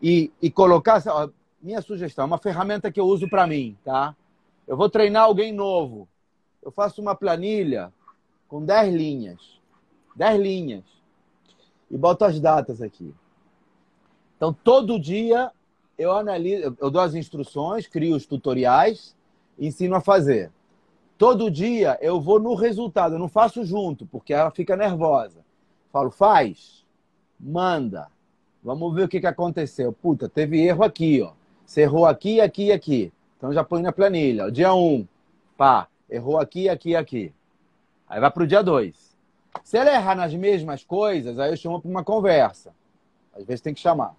[0.00, 1.02] e, e colocar.
[1.06, 1.28] Ó,
[1.60, 4.14] minha sugestão, uma ferramenta que eu uso para mim, tá?
[4.66, 6.08] Eu vou treinar alguém novo.
[6.62, 7.92] Eu faço uma planilha
[8.48, 9.60] com 10 linhas.
[10.14, 10.84] 10 linhas.
[11.90, 13.14] E boto as datas aqui.
[14.36, 15.50] Então, todo dia
[15.98, 19.16] eu analiso, eu dou as instruções, crio os tutoriais,
[19.58, 20.50] ensino a fazer.
[21.16, 25.40] Todo dia eu vou no resultado, eu não faço junto, porque ela fica nervosa.
[25.90, 26.84] Falo, faz,
[27.38, 28.08] manda.
[28.62, 29.92] Vamos ver o que, que aconteceu.
[29.92, 31.32] Puta, teve erro aqui, ó.
[31.64, 33.12] Você errou aqui, aqui e aqui.
[33.36, 34.50] Então já põe na planilha.
[34.50, 35.08] Dia 1, um,
[35.56, 37.32] pá, errou aqui, aqui e aqui.
[38.08, 39.16] Aí vai para o dia 2.
[39.64, 42.72] Se ela errar nas mesmas coisas, aí eu chamo para uma conversa.
[43.34, 44.14] Às vezes tem que chamar.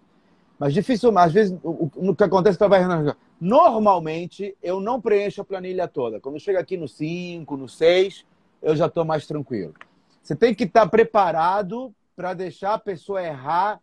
[0.59, 5.45] Mas difícil, às vezes, o, o, que acontece é que Normalmente, eu não preencho a
[5.45, 6.19] planilha toda.
[6.19, 8.25] Quando chega aqui no 5, no 6,
[8.61, 9.75] eu já estou mais tranquilo.
[10.21, 13.79] Você tem que estar tá preparado para deixar a pessoa errar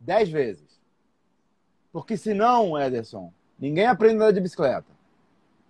[0.00, 0.80] 10 vezes.
[1.90, 4.86] Porque senão, Ederson, ninguém aprende nada de bicicleta.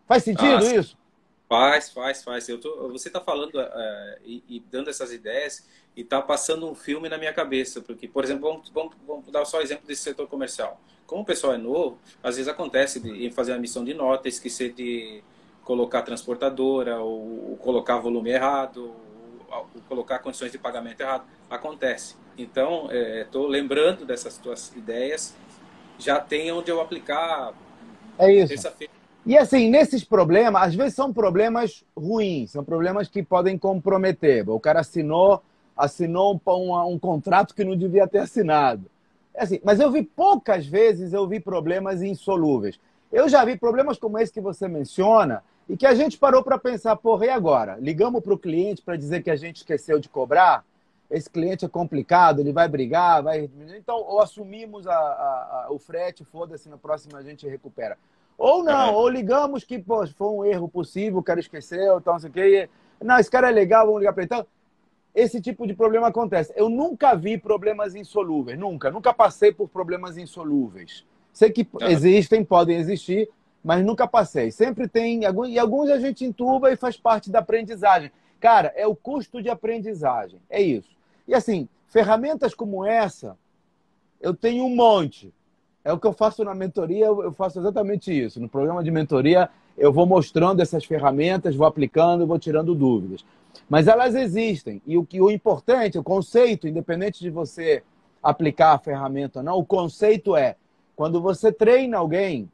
[0.07, 0.99] Faz sentido ah, isso?
[1.49, 2.49] Faz, faz, faz.
[2.49, 5.67] Eu tô, você está falando uh, e, e, dando essas ideias
[5.99, 7.81] e está passando um filme na minha cabeça.
[7.81, 10.81] Porque, por exemplo, vamos, vamos, vamos, dar só exemplo desse setor comercial.
[11.05, 14.29] Como o pessoal é novo, às vezes acontece de, em fazer a missão de nota,
[14.29, 15.25] esquecer de
[15.65, 18.95] colocar transportadora, ou, ou colocar volume errado,
[19.51, 21.25] ou, ou, colocar condições de pagamento errado.
[21.51, 22.15] Acontece.
[22.39, 25.35] Então, estou é, lembrando dessas tuas ideias.
[25.99, 27.53] Já tem onde eu aplicar
[28.17, 28.49] é isso.
[28.51, 28.93] terça-feira.
[29.27, 34.49] E assim, nesses problemas, às vezes são problemas ruins, são problemas que podem comprometer.
[34.49, 35.43] O cara assinou
[35.79, 38.91] assinou um, um contrato que não devia ter assinado.
[39.33, 42.81] É assim, mas eu vi poucas vezes eu vi problemas insolúveis.
[43.13, 46.59] Eu já vi problemas como esse que você menciona e que a gente parou para
[46.59, 47.77] pensar, porra, e agora?
[47.81, 50.65] Ligamos para o cliente para dizer que a gente esqueceu de cobrar?
[51.11, 53.49] Esse cliente é complicado, ele vai brigar, vai.
[53.77, 57.97] Então, ou assumimos a, a, a, o frete, foda-se, na próxima a gente recupera.
[58.37, 62.21] Ou não, ou ligamos que pô, foi um erro possível, o cara esqueceu, então não
[62.21, 62.69] sei o quê.
[63.03, 64.27] Não, esse cara é legal, vamos ligar para ele.
[64.27, 64.47] Então,
[65.19, 66.53] esse tipo de problema acontece.
[66.55, 68.91] Eu nunca vi problemas insolúveis, nunca.
[68.91, 71.05] Nunca passei por problemas insolúveis.
[71.33, 73.29] Sei que existem, podem existir,
[73.63, 74.51] mas nunca passei.
[74.51, 78.13] Sempre tem, e alguns a gente entuba e faz parte da aprendizagem.
[78.39, 80.91] Cara, é o custo de aprendizagem, é isso.
[81.27, 83.37] E assim, ferramentas como essa,
[84.21, 85.33] Eu tenho um monte.
[85.85, 88.41] É o que eu faço na mentoria, eu faço exatamente isso.
[88.41, 93.25] No programa de mentoria, eu vou mostrando essas ferramentas, vou aplicando, vou tirando dúvidas.
[93.69, 94.81] Mas elas existem.
[94.87, 97.83] E o que o importante, o conceito, independente de você
[98.23, 100.57] aplicar a ferramenta ou não, o conceito é
[100.97, 102.51] quando você treina alguém,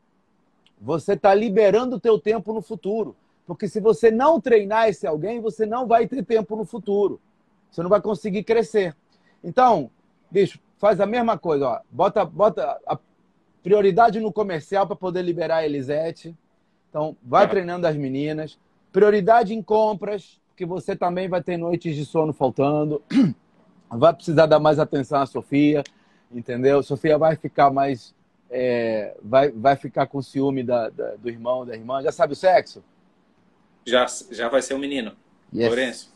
[0.80, 3.16] você está liberando o teu tempo no futuro.
[3.46, 7.20] Porque se você não treinar esse alguém, você não vai ter tempo no futuro.
[7.70, 8.94] Você não vai conseguir crescer.
[9.42, 9.90] Então,
[10.30, 11.68] bicho, faz a mesma coisa.
[11.68, 11.80] Ó.
[11.90, 12.98] Bota, bota a
[13.62, 16.36] prioridade no comercial para poder liberar a Elisete.
[16.88, 17.48] Então, vai é.
[17.48, 18.58] treinando as meninas.
[18.92, 23.02] Prioridade em compras, porque você também vai ter noites de sono faltando.
[23.90, 25.84] Vai precisar dar mais atenção à Sofia,
[26.32, 26.82] entendeu?
[26.82, 28.12] Sofia vai ficar mais.
[28.50, 32.02] É, vai, vai ficar com ciúme da, da, do irmão, da irmã.
[32.02, 32.82] Já sabe o sexo?
[33.86, 35.12] Já, já vai ser um menino.
[35.54, 35.68] Yes.
[35.68, 36.14] Lourenço.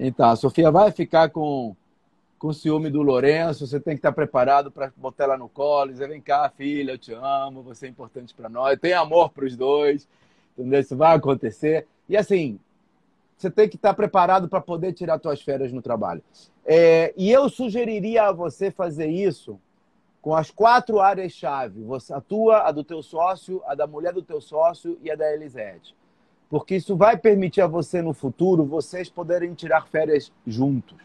[0.00, 1.76] Então, a Sofia vai ficar com,
[2.38, 3.66] com ciúme do Lourenço.
[3.66, 5.90] Você tem que estar preparado para botar ela no colo.
[5.90, 8.78] Dizer: vem cá, filha, eu te amo, você é importante para nós.
[8.78, 10.08] Tem amor para os dois.
[10.56, 10.80] Entendeu?
[10.80, 11.86] Isso vai acontecer.
[12.08, 12.58] E assim,
[13.38, 16.22] você tem que estar preparado para poder tirar suas férias no trabalho.
[16.66, 19.60] É, e eu sugeriria a você fazer isso
[20.20, 21.86] com as quatro áreas-chave.
[22.10, 25.32] A tua, a do teu sócio, a da mulher do teu sócio e a da
[25.32, 25.94] Elisete.
[26.50, 30.98] Porque isso vai permitir a você no futuro vocês poderem tirar férias juntos,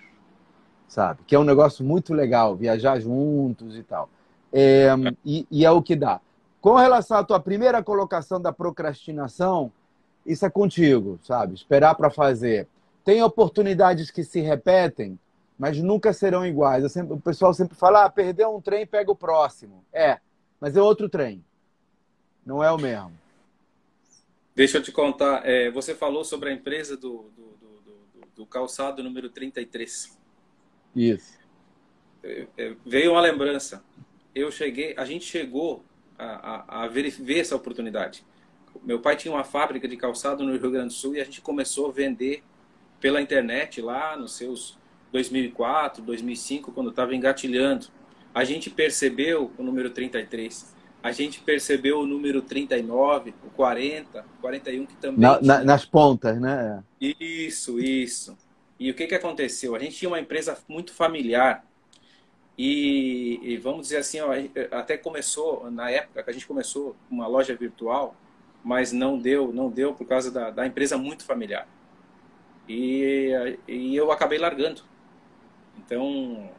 [0.87, 1.21] sabe?
[1.27, 4.09] Que é um negócio muito legal, viajar juntos e tal.
[4.51, 4.89] É,
[5.23, 6.19] e, e é o que dá.
[6.59, 9.71] Com relação à tua primeira colocação da procrastinação,
[10.25, 11.53] isso é contigo, sabe?
[11.53, 12.67] Esperar para fazer.
[13.03, 15.19] Tem oportunidades que se repetem,
[15.57, 16.89] mas nunca serão iguais.
[16.91, 19.83] Sempre, o pessoal sempre fala: ah, perdeu um trem, pega o próximo.
[19.91, 20.19] É,
[20.59, 21.43] mas é outro trem.
[22.45, 23.13] Não é o mesmo.
[24.55, 25.45] Deixa eu te contar.
[25.45, 30.17] É, você falou sobre a empresa do, do, do, do calçado número 33.
[30.95, 31.37] Isso.
[32.23, 33.83] É, é, veio uma lembrança.
[34.33, 35.83] Eu cheguei, a gente chegou
[36.17, 38.23] a, a, a ver, ver essa oportunidade.
[38.81, 41.41] Meu pai tinha uma fábrica de calçado no Rio Grande do Sul e a gente
[41.41, 42.43] começou a vender
[42.99, 44.77] pela internet lá nos seus
[45.11, 47.87] 2004, 2005, quando estava engatilhando.
[48.33, 50.73] A gente percebeu o número 33.
[51.03, 55.19] A gente percebeu o número 39, o 40, 41 que também.
[55.19, 56.81] Na, na, nas pontas, né?
[56.99, 58.37] Isso, isso.
[58.79, 59.75] E o que, que aconteceu?
[59.75, 61.65] A gente tinha uma empresa muito familiar.
[62.57, 64.29] E, e vamos dizer assim, ó,
[64.71, 68.15] até começou, na época que a gente começou uma loja virtual,
[68.63, 71.67] mas não deu, não deu por causa da, da empresa muito familiar.
[72.67, 74.81] E, e eu acabei largando.
[75.77, 76.49] Então,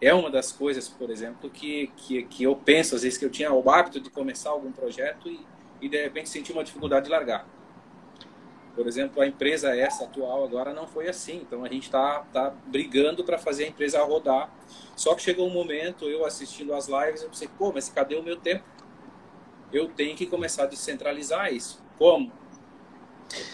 [0.00, 3.30] é uma das coisas, por exemplo, que, que, que eu penso, às vezes, que eu
[3.30, 5.40] tinha o hábito de começar algum projeto e,
[5.80, 7.46] e de repente senti uma dificuldade de largar.
[8.74, 11.42] Por exemplo, a empresa essa atual agora não foi assim.
[11.46, 14.50] Então a gente está tá brigando para fazer a empresa rodar.
[14.96, 18.22] Só que chegou um momento, eu assistindo as lives, eu pensei, pô, mas cadê o
[18.22, 18.64] meu tempo?
[19.72, 21.82] Eu tenho que começar a descentralizar isso.
[21.98, 22.30] Como?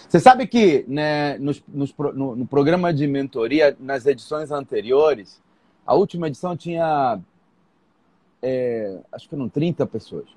[0.08, 5.40] Você sabe que né, nos, nos, no, no, programa de mentoria, nas edições anteriores,
[5.86, 7.20] a última edição tinha,
[8.42, 10.28] é, acho que eram 30 pessoas.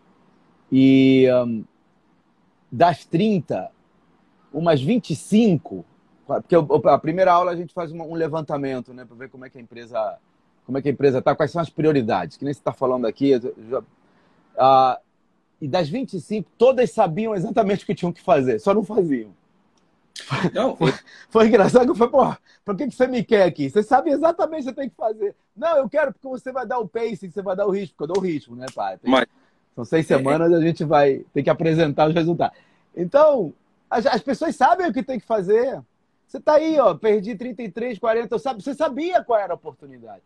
[0.72, 1.64] E um,
[2.72, 3.72] das 30,
[4.54, 5.84] umas 25,
[6.26, 9.58] porque a primeira aula a gente faz um levantamento né, para ver como é que
[9.58, 10.20] a empresa
[10.66, 13.06] como é que a empresa está, quais são as prioridades, que nem você está falando
[13.06, 13.32] aqui.
[13.70, 15.02] Já, uh,
[15.62, 19.32] e das 25, todas sabiam exatamente o que tinham que fazer, só não faziam.
[20.54, 20.94] Não, foi,
[21.30, 23.70] foi engraçado que eu falei, pô, por que, que você me quer aqui?
[23.70, 25.36] Você sabe exatamente o que você tem que fazer.
[25.56, 28.12] Não, eu quero porque você vai dar o pacing, você vai dar o ritmo, porque
[28.12, 28.98] eu dou o ritmo, né, pai?
[28.98, 29.26] Tem, Mas...
[29.76, 32.58] São seis semanas, a gente vai ter que apresentar os resultados.
[32.96, 33.54] Então,
[33.90, 35.82] as, as pessoas sabem o que tem que fazer.
[36.28, 38.62] Você está aí, ó, perdi 33, 40, sabe?
[38.62, 40.22] Você sabia qual era a oportunidade.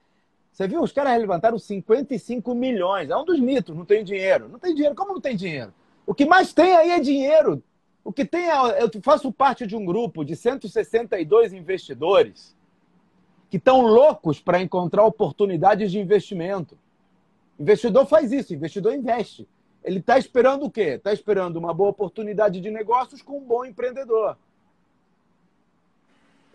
[0.56, 0.82] Você viu?
[0.82, 3.10] Os caras levantaram 55 milhões.
[3.10, 4.48] É um dos mitos, não tem dinheiro.
[4.48, 4.96] Não tem dinheiro.
[4.96, 5.74] Como não tem dinheiro?
[6.06, 7.62] O que mais tem aí é dinheiro.
[8.06, 8.82] O que tem é.
[8.82, 12.56] Eu faço parte de um grupo de 162 investidores
[13.50, 16.78] que estão loucos para encontrar oportunidades de investimento.
[17.60, 19.46] Investidor faz isso, investidor investe.
[19.84, 20.92] Ele está esperando o quê?
[20.96, 24.38] Está esperando uma boa oportunidade de negócios com um bom empreendedor.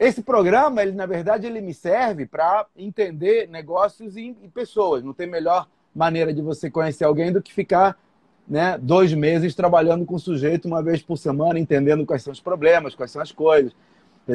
[0.00, 5.04] Esse programa, ele na verdade, ele me serve para entender negócios e, e, pessoas.
[5.04, 7.98] Não tem melhor maneira de você conhecer alguém do que ficar
[8.48, 12.40] né, dois meses trabalhando com o sujeito uma vez por semana, entendendo quais são os
[12.40, 13.76] problemas, quais são as coisas.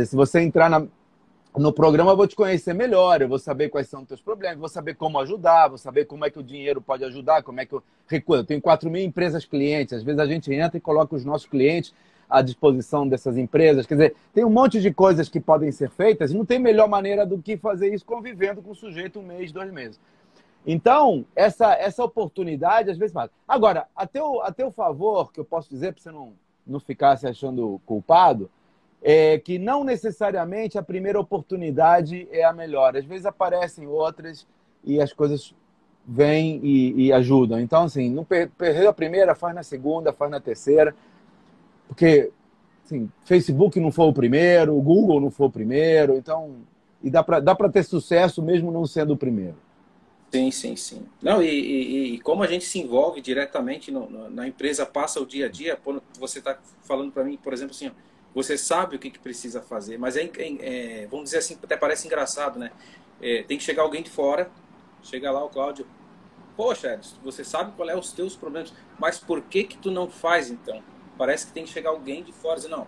[0.05, 0.85] Se você entrar na,
[1.57, 4.59] no programa, eu vou te conhecer melhor, eu vou saber quais são os teus problemas,
[4.59, 7.65] vou saber como ajudar, vou saber como é que o dinheiro pode ajudar, como é
[7.65, 8.35] que eu recuo.
[8.35, 11.47] Eu tenho 4 mil empresas clientes, às vezes a gente entra e coloca os nossos
[11.47, 11.91] clientes
[12.29, 13.85] à disposição dessas empresas.
[13.85, 16.87] Quer dizer, tem um monte de coisas que podem ser feitas e não tem melhor
[16.87, 19.99] maneira do que fazer isso convivendo com o sujeito um mês, dois meses.
[20.65, 23.29] Então, essa, essa oportunidade às vezes faz.
[23.47, 26.33] Agora, a teu, a teu favor, que eu posso dizer para você não,
[26.65, 28.49] não ficar se achando culpado,
[29.01, 32.97] é que não necessariamente a primeira oportunidade é a melhor.
[32.97, 34.47] Às vezes aparecem outras
[34.83, 35.53] e as coisas
[36.07, 37.59] vêm e, e ajudam.
[37.59, 40.95] Então, assim, não per perdeu a primeira, faz na segunda, faz na terceira.
[41.87, 42.31] Porque,
[42.83, 46.55] assim, Facebook não foi o primeiro, Google não foi o primeiro, então...
[47.03, 49.55] E dá para dá ter sucesso mesmo não sendo o primeiro.
[50.31, 51.05] Sim, sim, sim.
[51.21, 55.21] Não, e, e, e como a gente se envolve diretamente no, no, na empresa, passa
[55.21, 55.79] o dia a dia,
[56.19, 57.91] você está falando para mim, por exemplo, assim,
[58.33, 61.77] você sabe o que, que precisa fazer, mas é, é, é, vamos dizer assim, até
[61.77, 62.71] parece engraçado, né?
[63.21, 64.51] É, tem que chegar alguém de fora,
[65.01, 65.87] chega lá o Cláudio,
[66.57, 70.49] poxa, você sabe qual é os teus problemas, mas por que que tu não faz
[70.49, 70.83] então?
[71.17, 72.87] Parece que tem que chegar alguém de fora e dizer, não,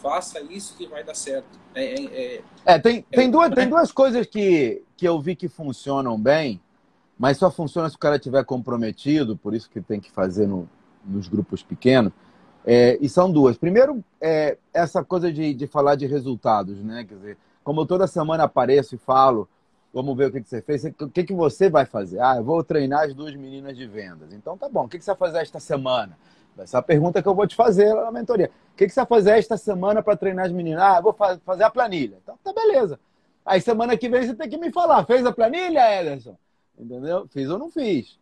[0.00, 1.58] faça isso que vai dar certo.
[1.74, 5.48] É, é, é, é tem, tem, duas, tem duas coisas que, que eu vi que
[5.48, 6.60] funcionam bem,
[7.18, 10.68] mas só funciona se o cara estiver comprometido, por isso que tem que fazer no,
[11.04, 12.12] nos grupos pequenos.
[12.66, 13.56] É, e são duas.
[13.56, 17.04] Primeiro, é, essa coisa de, de falar de resultados, né?
[17.04, 19.48] Quer dizer, como eu toda semana apareço e falo,
[19.92, 22.20] vamos ver o que, que você fez, o que, que você vai fazer?
[22.20, 24.32] Ah, eu vou treinar as duas meninas de vendas.
[24.32, 26.16] Então tá bom, o que, que você vai fazer esta semana?
[26.58, 28.50] Essa é a pergunta que eu vou te fazer lá na mentoria.
[28.72, 30.82] O que, que você vai fazer esta semana para treinar as meninas?
[30.82, 31.12] Ah, vou
[31.44, 32.18] fazer a planilha.
[32.22, 32.98] Então tá beleza.
[33.44, 36.36] Aí semana que vem você tem que me falar, fez a planilha, Ederson?
[36.78, 37.26] Entendeu?
[37.28, 38.18] Fiz ou não fiz.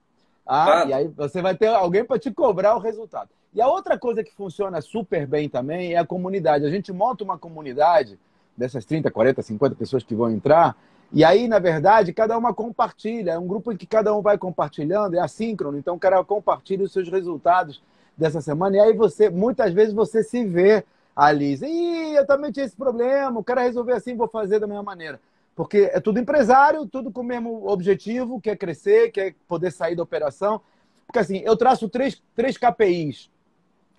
[0.46, 0.86] Ah, ah.
[0.86, 3.30] E aí você vai ter alguém para te cobrar o resultado.
[3.54, 6.64] E a outra coisa que funciona super bem também é a comunidade.
[6.64, 8.18] A gente monta uma comunidade
[8.56, 10.76] dessas 30, 40, 50 pessoas que vão entrar.
[11.12, 13.32] E aí, na verdade, cada uma compartilha.
[13.32, 15.76] É um grupo em que cada um vai compartilhando, é assíncrono.
[15.76, 17.82] Então, o cara compartilha os seus resultados
[18.16, 18.76] dessa semana.
[18.76, 21.54] E aí, você, muitas vezes, você se vê ali.
[21.54, 23.38] Ih, eu também tinha esse problema.
[23.38, 25.20] O cara resolveu assim, vou fazer da mesma maneira.
[25.54, 30.02] Porque é tudo empresário, tudo com o mesmo objetivo, quer crescer, quer poder sair da
[30.02, 30.60] operação.
[31.06, 33.30] Porque assim, eu traço três, três KPIs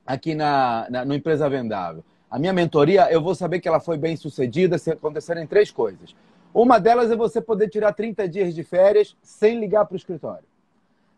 [0.05, 2.03] aqui na, na, no Empresa Vendável.
[2.29, 6.15] A minha mentoria, eu vou saber que ela foi bem sucedida se acontecerem três coisas.
[6.51, 10.45] Uma delas é você poder tirar 30 dias de férias sem ligar para o escritório.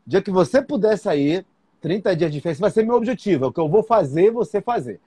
[0.06, 1.46] Dia que você puder sair,
[1.86, 3.46] 30 dias de férias, vai ser meu objetivo.
[3.46, 5.00] É o que eu vou fazer, você fazer.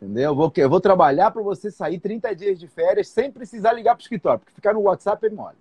[0.00, 0.30] Entendeu?
[0.30, 3.94] Eu vou, eu vou trabalhar para você sair 30 dias de férias sem precisar ligar
[3.94, 5.58] para o escritório, porque ficar no WhatsApp é mole.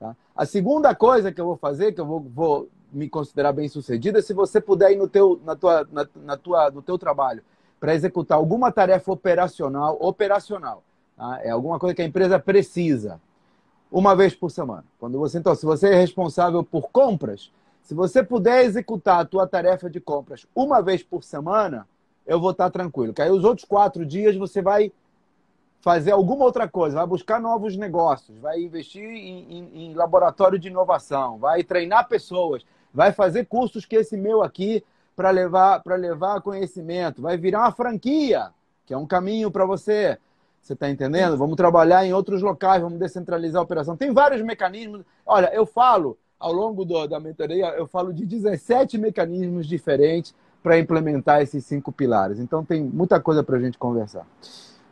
[0.00, 0.16] Tá?
[0.34, 4.20] A segunda coisa que eu vou fazer, que eu vou, vou me considerar bem sucedida,
[4.20, 7.42] é se você puder ir no teu, na tua, na, na tua, no teu trabalho
[7.78, 10.82] para executar alguma tarefa operacional, operacional,
[11.18, 11.38] tá?
[11.42, 13.20] é alguma coisa que a empresa precisa,
[13.92, 14.84] uma vez por semana.
[14.98, 17.52] Quando você, então, se você é responsável por compras,
[17.88, 21.88] se você puder executar a tua tarefa de compras uma vez por semana,
[22.26, 23.14] eu vou estar tranquilo.
[23.14, 24.92] Que aí os outros quatro dias você vai
[25.80, 30.68] fazer alguma outra coisa, vai buscar novos negócios, vai investir em, em, em, laboratório de
[30.68, 34.84] inovação, vai treinar pessoas, vai fazer cursos que esse meu aqui
[35.16, 38.50] para levar para levar conhecimento, vai virar uma franquia,
[38.84, 40.18] que é um caminho para você.
[40.60, 41.38] Você está entendendo?
[41.38, 43.96] Vamos trabalhar em outros locais, vamos descentralizar a operação.
[43.96, 45.06] Tem vários mecanismos.
[45.24, 50.78] Olha, eu falo ao longo do, da mentoria, eu falo de 17 mecanismos diferentes para
[50.78, 52.38] implementar esses cinco pilares.
[52.38, 54.26] Então tem muita coisa para a gente conversar.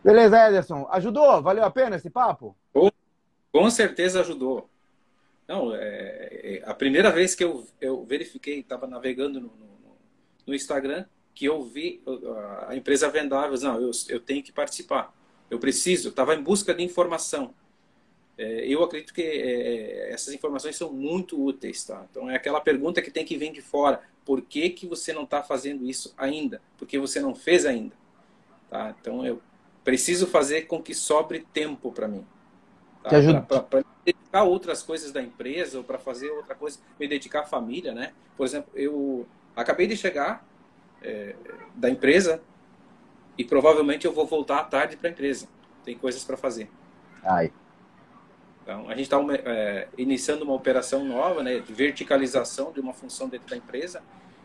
[0.03, 0.87] Beleza, Ederson?
[0.91, 1.43] Ajudou?
[1.43, 2.57] Valeu a pena esse papo?
[3.53, 4.69] Com certeza ajudou.
[5.49, 9.97] Não, é, é, a primeira vez que eu, eu verifiquei, estava navegando no, no,
[10.47, 12.03] no, Instagram, que eu vi
[12.67, 15.15] a empresa Vendáveis, não, eu, eu tenho que participar.
[15.51, 17.55] Eu preciso, estava em busca de informação.
[18.39, 22.05] É, eu acredito que é, essas informações são muito úteis, tá?
[22.11, 24.01] Então é aquela pergunta que tem que vir de fora.
[24.25, 26.61] Por que, que você não está fazendo isso ainda?
[26.77, 27.95] Porque você não fez ainda,
[28.69, 28.95] tá?
[29.01, 29.41] Então eu
[29.83, 32.27] preciso fazer com que sobre tempo para mim,
[33.03, 33.11] tá?
[33.63, 37.95] para dedicar outras coisas da empresa ou para fazer outra coisa, me dedicar à família,
[37.95, 38.13] né?
[38.37, 40.47] Por exemplo, eu acabei de chegar
[41.01, 41.35] é,
[41.75, 42.43] da empresa
[43.39, 45.49] e provavelmente eu vou voltar à tarde para a empresa.
[45.85, 46.69] Tem coisas para fazer.
[47.23, 47.51] Ai.
[48.67, 53.29] Então, a gente está é, iniciando uma operação nova, né, de verticalização de uma função
[53.29, 54.03] dentro da empresa.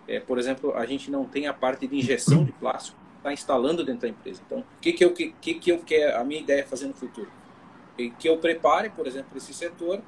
[0.08, 3.84] É, por exemplo, a gente não tem a parte de injeção de plástico, está instalando
[3.84, 4.40] dentro da empresa.
[4.46, 6.94] Então, o que, que, eu, que, que eu quero, a minha ideia é fazer no
[6.94, 7.32] futuro?
[8.20, 10.00] Que eu prepare, por exemplo, esse setor,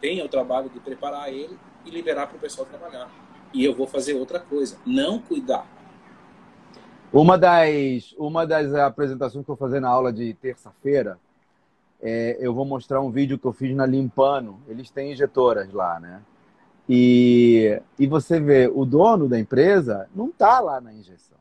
[0.00, 3.10] tenha o trabalho de preparar ele e liberar para o pessoal trabalhar.
[3.52, 5.66] E eu vou fazer outra coisa, não cuidar.
[7.12, 11.18] Uma das, uma das apresentações que eu vou fazer na aula de terça-feira,
[12.02, 14.60] é, eu vou mostrar um vídeo que eu fiz na Limpano.
[14.68, 16.22] Eles têm injetoras lá, né?
[16.88, 21.38] E, e você vê, o dono da empresa não está lá na injeção.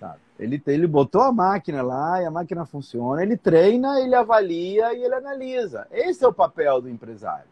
[0.00, 0.18] Sabe?
[0.38, 3.22] Ele, ele botou a máquina lá e a máquina funciona.
[3.22, 5.86] Ele treina, ele avalia e ele analisa.
[5.92, 7.46] Esse é o papel do empresário.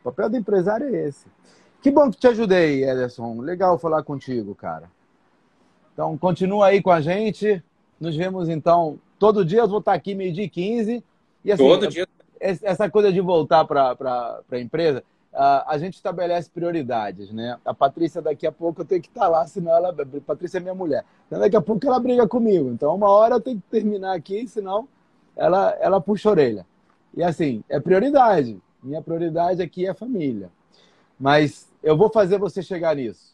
[0.00, 1.26] O papel do empresário é esse.
[1.82, 3.40] Que bom que te ajudei, Ederson.
[3.40, 4.88] Legal falar contigo, cara.
[5.92, 7.62] Então, continua aí com a gente.
[8.00, 9.60] Nos vemos, então, todo dia.
[9.60, 11.04] Eu vou estar aqui meio-dia e 15.
[11.44, 12.08] E, assim, todo dia.
[12.40, 17.56] Essa coisa de voltar para a empresa, a gente estabelece prioridades, né?
[17.64, 19.90] A Patrícia, daqui a pouco, eu tenho que estar lá, senão ela.
[19.90, 21.04] A Patrícia é minha mulher.
[21.26, 22.68] Então, daqui a pouco ela briga comigo.
[22.70, 24.88] Então, uma hora eu tenho que terminar aqui, senão
[25.36, 26.66] ela, ela puxa a orelha.
[27.14, 28.60] E assim, é prioridade.
[28.82, 30.50] Minha prioridade aqui é a família.
[31.18, 33.32] Mas eu vou fazer você chegar nisso.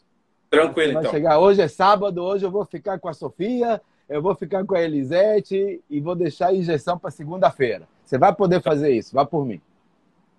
[0.49, 1.11] Tranquilo, então.
[1.11, 1.39] Chegar.
[1.39, 4.81] Hoje é sábado, hoje eu vou ficar com a Sofia, eu vou ficar com a
[4.81, 7.87] Elisete e vou deixar a injeção para segunda-feira.
[8.03, 9.61] Você vai poder fazer isso, vá por mim.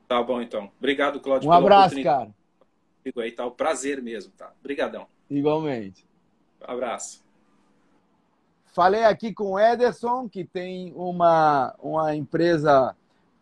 [0.09, 0.71] Tá bom, então.
[0.79, 1.49] Obrigado, Cláudio.
[1.49, 2.31] Um abraço, cara.
[3.17, 4.53] Aí tá o prazer mesmo, tá?
[4.61, 5.07] Obrigadão.
[5.31, 6.05] Igualmente.
[6.61, 7.23] Um abraço.
[8.73, 12.95] Falei aqui com o Ederson, que tem uma, uma empresa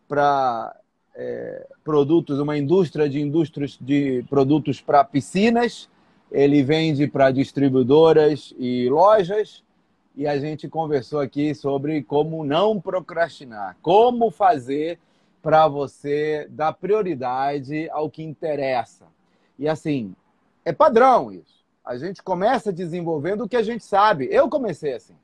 [0.07, 0.77] para
[1.15, 5.89] é, produtos, uma indústria de indústrias de produtos para piscinas.
[6.31, 9.65] Ele vende para distribuidoras e lojas.
[10.19, 14.99] E a gente conversou aqui sobre como não procrastinar, como fazer
[15.41, 19.05] para você dar prioridade ao que interessa.
[19.57, 20.17] E assim,
[20.65, 21.65] é padrão isso.
[21.85, 24.27] A gente começa desenvolvendo o que a gente sabe.
[24.33, 25.15] Eu comecei assim.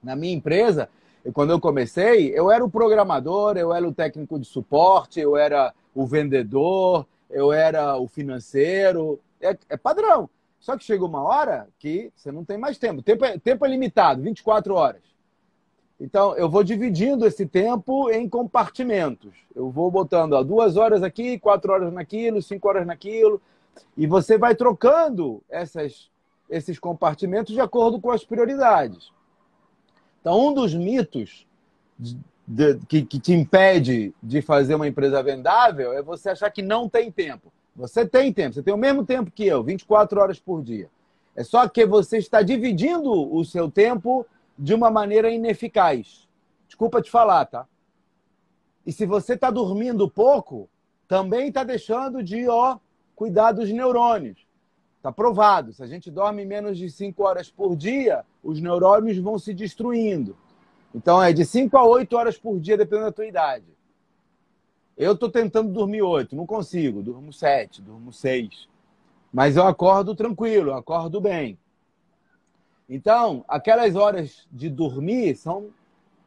[0.00, 0.88] Na minha empresa,
[1.32, 5.74] quando eu comecei, eu era o programador, eu era o técnico de suporte, eu era
[5.92, 9.18] o vendedor, eu era o financeiro.
[9.40, 10.30] É, é padrão.
[10.64, 13.02] Só que chega uma hora que você não tem mais tempo.
[13.02, 15.02] Tempo é, tempo é limitado, 24 horas.
[16.00, 19.34] Então, eu vou dividindo esse tempo em compartimentos.
[19.54, 23.42] Eu vou botando ó, duas horas aqui, quatro horas naquilo, cinco horas naquilo.
[23.94, 26.10] E você vai trocando essas,
[26.48, 29.12] esses compartimentos de acordo com as prioridades.
[30.22, 31.46] Então, um dos mitos
[31.98, 36.62] de, de, que, que te impede de fazer uma empresa vendável é você achar que
[36.62, 37.52] não tem tempo.
[37.76, 40.88] Você tem tempo, você tem o mesmo tempo que eu, 24 horas por dia.
[41.34, 44.24] É só que você está dividindo o seu tempo
[44.56, 46.28] de uma maneira ineficaz.
[46.66, 47.66] Desculpa te falar, tá?
[48.86, 50.68] E se você está dormindo pouco,
[51.08, 52.78] também está deixando de ó,
[53.16, 54.46] cuidar dos neurônios.
[54.96, 55.72] Está provado.
[55.72, 60.36] Se a gente dorme menos de 5 horas por dia, os neurônios vão se destruindo.
[60.94, 63.66] Então é de 5 a 8 horas por dia, dependendo da tua idade.
[64.96, 67.02] Eu estou tentando dormir 8, não consigo.
[67.02, 68.68] Durmo 7, durmo 6.
[69.32, 71.58] Mas eu acordo tranquilo, eu acordo bem.
[72.88, 75.70] Então, aquelas horas de dormir são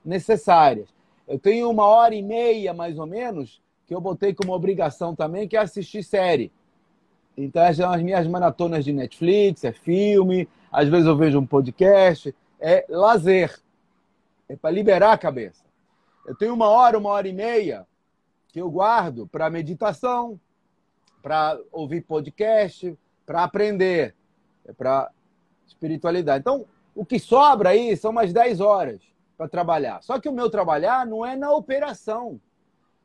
[0.03, 0.89] necessárias.
[1.25, 5.47] Eu tenho uma hora e meia, mais ou menos, que eu botei como obrigação também,
[5.47, 6.51] que é assistir série.
[7.37, 12.35] Então, são as minhas maratonas de Netflix, é filme, às vezes eu vejo um podcast,
[12.59, 13.57] é lazer.
[14.49, 15.63] É para liberar a cabeça.
[16.25, 17.85] Eu tenho uma hora, uma hora e meia
[18.47, 20.39] que eu guardo para meditação,
[21.21, 24.15] para ouvir podcast, para aprender,
[24.65, 25.09] é para
[25.65, 26.41] espiritualidade.
[26.41, 29.01] Então, o que sobra aí são umas 10 horas
[29.37, 30.01] para trabalhar.
[30.01, 32.39] Só que o meu trabalhar não é na operação.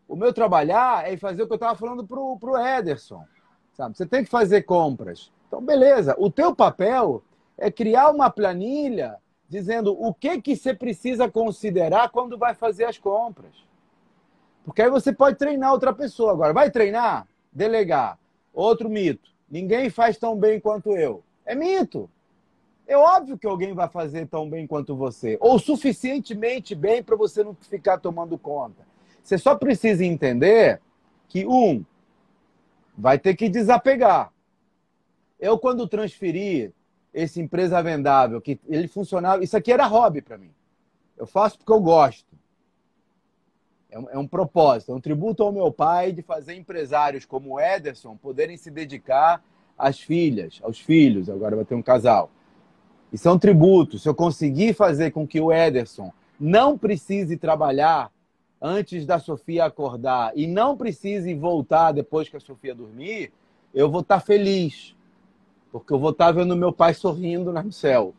[0.08, 3.24] O meu trabalhar é fazer o que eu estava falando para o Ederson.
[3.72, 3.96] Sabe?
[3.96, 5.30] Você tem que fazer compras.
[5.46, 6.14] Então, beleza.
[6.18, 7.22] O teu papel
[7.58, 9.16] é criar uma planilha
[9.48, 13.52] dizendo o que, que você precisa considerar quando vai fazer as compras.
[14.64, 16.32] Porque aí você pode treinar outra pessoa.
[16.32, 17.26] Agora, vai treinar?
[17.52, 18.18] Delegar.
[18.52, 19.30] Outro mito.
[19.50, 21.22] Ninguém faz tão bem quanto eu.
[21.44, 22.08] É mito.
[22.86, 27.42] É óbvio que alguém vai fazer tão bem quanto você, ou suficientemente bem para você
[27.42, 28.82] não ficar tomando conta.
[29.22, 30.80] Você só precisa entender
[31.28, 31.84] que, um,
[32.96, 34.32] vai ter que desapegar.
[35.38, 36.72] Eu, quando transferi
[37.14, 40.50] esse empresa vendável, que ele funcionava, isso aqui era hobby para mim.
[41.16, 42.31] Eu faço porque eu gosto.
[43.92, 47.54] É um, é um, propósito, é um tributo ao meu pai de fazer empresários como
[47.54, 49.44] o Ederson poderem se dedicar
[49.78, 51.30] às filhas, aos filhos.
[51.30, 52.30] Agora vai ter um casal
[53.12, 53.98] isso é um tributo.
[53.98, 58.10] Se eu conseguir fazer com que o Ederson não precise trabalhar
[58.60, 63.30] antes da Sofia acordar e não precise voltar depois que a Sofia dormir,
[63.74, 64.96] eu vou estar feliz.
[65.70, 68.14] Porque eu vou estar vendo meu pai sorrindo no céu.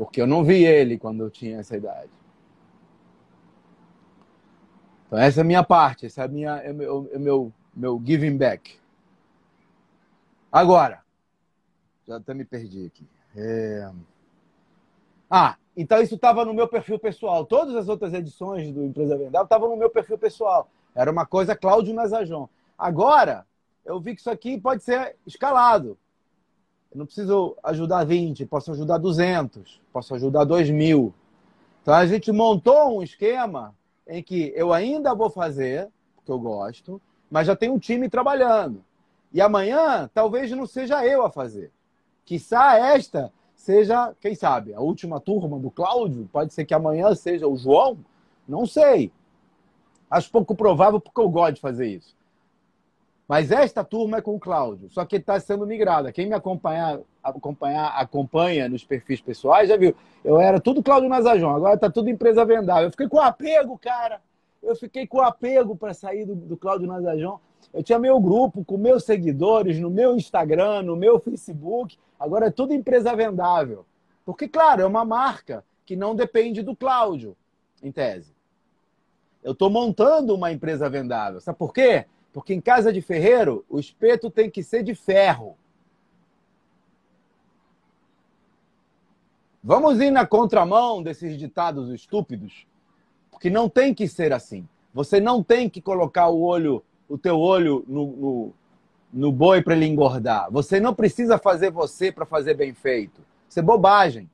[0.00, 2.08] Porque eu não vi ele quando eu tinha essa idade.
[5.06, 8.38] Então essa é a minha parte, essa é, minha, é meu, é meu, meu giving
[8.38, 8.78] back.
[10.50, 11.02] Agora,
[12.08, 13.06] já até me perdi aqui.
[13.36, 13.90] É...
[15.30, 17.44] Ah, então isso estava no meu perfil pessoal.
[17.44, 20.70] Todas as outras edições do Empresa Vendável estavam no meu perfil pessoal.
[20.94, 22.48] Era uma coisa Cláudio Nazajon.
[22.78, 23.46] Agora,
[23.84, 25.98] eu vi que isso aqui pode ser escalado.
[26.92, 31.14] Eu não preciso ajudar 20, posso ajudar 200, posso ajudar 2 mil.
[31.82, 33.74] Então a gente montou um esquema
[34.06, 38.84] em que eu ainda vou fazer, porque eu gosto, mas já tem um time trabalhando.
[39.32, 41.70] E amanhã talvez não seja eu a fazer.
[42.24, 47.46] Quizá esta seja, quem sabe, a última turma do Cláudio, pode ser que amanhã seja
[47.46, 47.98] o João,
[48.48, 49.12] não sei.
[50.10, 52.16] Acho pouco provável porque eu gosto de fazer isso.
[53.30, 56.10] Mas esta turma é com o Cláudio, só que está sendo migrada.
[56.10, 59.94] Quem me acompanhar, acompanhar, acompanha nos perfis pessoais já viu.
[60.24, 62.86] Eu era tudo Cláudio Nazajon, agora está tudo empresa vendável.
[62.86, 64.20] Eu fiquei com apego, cara.
[64.60, 67.38] Eu fiquei com apego para sair do, do Cláudio Nazajon.
[67.72, 71.96] Eu tinha meu grupo com meus seguidores no meu Instagram, no meu Facebook.
[72.18, 73.86] Agora é tudo empresa vendável.
[74.26, 77.36] Porque, claro, é uma marca que não depende do Cláudio,
[77.80, 78.34] em tese.
[79.40, 81.40] Eu estou montando uma empresa vendável.
[81.40, 82.06] Sabe por quê?
[82.32, 85.56] Porque em casa de ferreiro, o espeto tem que ser de ferro.
[89.62, 92.66] Vamos ir na contramão desses ditados estúpidos?
[93.30, 94.66] Porque não tem que ser assim.
[94.94, 98.52] Você não tem que colocar o olho, o teu olho no, no,
[99.12, 100.50] no boi para ele engordar.
[100.50, 103.20] Você não precisa fazer você para fazer bem feito.
[103.48, 104.30] Isso é bobagem.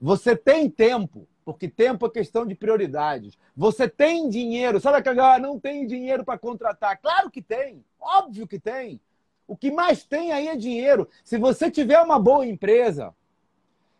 [0.00, 3.38] Você tem tempo porque tempo é questão de prioridades.
[3.56, 7.00] Você tem dinheiro, sabe que agora não tem dinheiro para contratar?
[7.00, 9.00] Claro que tem, óbvio que tem.
[9.46, 11.08] O que mais tem aí é dinheiro.
[11.24, 13.12] Se você tiver uma boa empresa,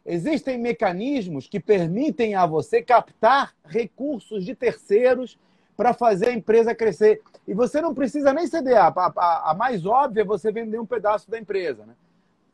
[0.06, 5.38] existem mecanismos que permitem a você captar recursos de terceiros
[5.76, 7.20] para fazer a empresa crescer.
[7.46, 8.78] E você não precisa nem ceder.
[8.78, 11.84] A, a, a mais óbvia é você vender um pedaço da empresa.
[11.84, 11.94] Né?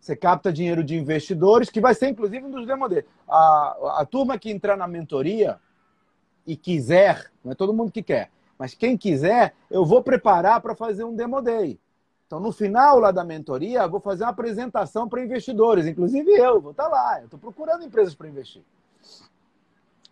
[0.01, 2.86] Você capta dinheiro de investidores, que vai ser inclusive um dos demo
[3.28, 5.59] A, a turma que entrar na mentoria
[6.46, 10.74] e quiser, não é todo mundo que quer, mas quem quiser, eu vou preparar para
[10.74, 11.78] fazer um demo day.
[12.26, 16.61] Então, no final lá da mentoria, eu vou fazer uma apresentação para investidores, inclusive eu,
[16.61, 17.18] vou estar tá lá.
[17.20, 18.62] Eu estou procurando empresas para investir.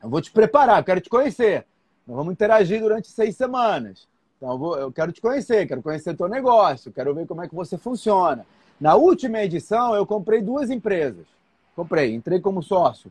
[0.03, 1.67] Eu vou te preparar, eu quero te conhecer.
[2.07, 4.09] Nós vamos interagir durante seis semanas.
[4.37, 7.49] Então, eu, vou, eu quero te conhecer, quero conhecer teu negócio, quero ver como é
[7.49, 8.47] que você funciona.
[8.81, 11.27] Na última edição, eu comprei duas empresas.
[11.75, 13.11] Comprei, entrei como sócio.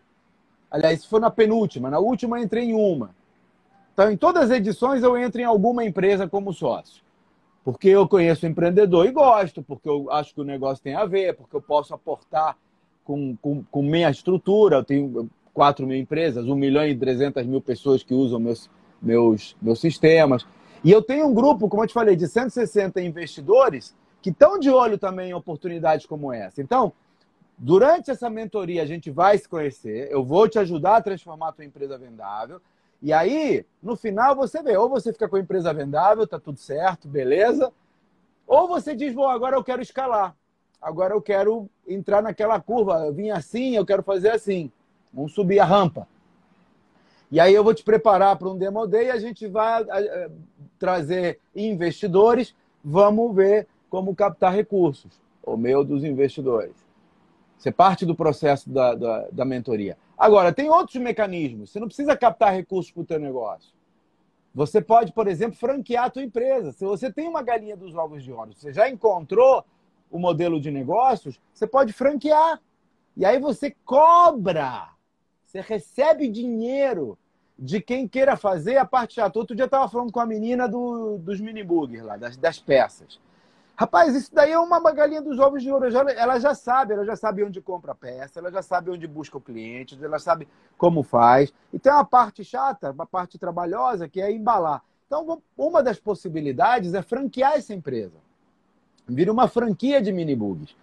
[0.69, 1.89] Aliás, isso foi na penúltima.
[1.89, 3.11] Na última, entrei em uma.
[3.93, 7.03] Então, em todas as edições, eu entro em alguma empresa como sócio.
[7.63, 11.05] Porque eu conheço o empreendedor e gosto, porque eu acho que o negócio tem a
[11.05, 12.57] ver, porque eu posso aportar
[13.03, 14.77] com, com, com minha estrutura.
[14.77, 18.69] Eu tenho 4 mil empresas, 1 milhão e 300 mil pessoas que usam meus,
[19.01, 20.45] meus, meus sistemas.
[20.83, 23.95] E eu tenho um grupo, como eu te falei, de 160 investidores
[24.25, 26.59] que estão de olho também em oportunidades como essa.
[26.59, 26.91] Então,
[27.55, 31.51] durante essa mentoria, a gente vai se conhecer, eu vou te ajudar a transformar a
[31.51, 32.59] tua empresa vendável.
[33.03, 36.57] E aí, no final, você vê, ou você fica com a empresa vendável, tá tudo
[36.57, 37.71] certo, beleza?
[38.47, 40.35] Ou você diz, bom, agora eu quero escalar.
[40.81, 43.05] Agora eu quero entrar naquela curva.
[43.05, 44.71] Eu vim assim, eu quero fazer assim.
[45.13, 46.07] Vamos subir a rampa.
[47.31, 50.31] E aí eu vou te preparar para um demo day a gente vai eh,
[50.79, 52.55] trazer investidores.
[52.83, 56.85] Vamos ver como captar recursos, o meu dos investidores.
[57.57, 59.97] Você parte do processo da, da, da mentoria.
[60.17, 61.69] Agora, tem outros mecanismos.
[61.71, 63.73] Você não precisa captar recursos para o teu negócio.
[64.53, 66.71] Você pode, por exemplo, franquear a tua empresa.
[66.71, 69.65] Se você tem uma galinha dos ovos de ouro, você já encontrou
[70.09, 72.61] o modelo de negócios, você pode franquear.
[73.17, 74.89] E aí você cobra.
[75.45, 77.17] Você recebe dinheiro
[77.57, 79.39] de quem queira fazer a parte chata.
[79.39, 81.65] Outro dia eu estava falando com a menina do, dos mini
[82.01, 83.19] lá, das, das peças.
[83.77, 85.85] Rapaz, isso daí é uma galinha dos ovos de ouro.
[85.85, 89.37] Ela já sabe, ela já sabe onde compra a peça, ela já sabe onde busca
[89.37, 90.47] o cliente, ela sabe
[90.77, 91.53] como faz.
[91.73, 94.81] E tem uma parte chata, uma parte trabalhosa, que é embalar.
[95.05, 98.15] Então, uma das possibilidades é franquear essa empresa.
[99.07, 100.75] Vira uma franquia de mini bugs.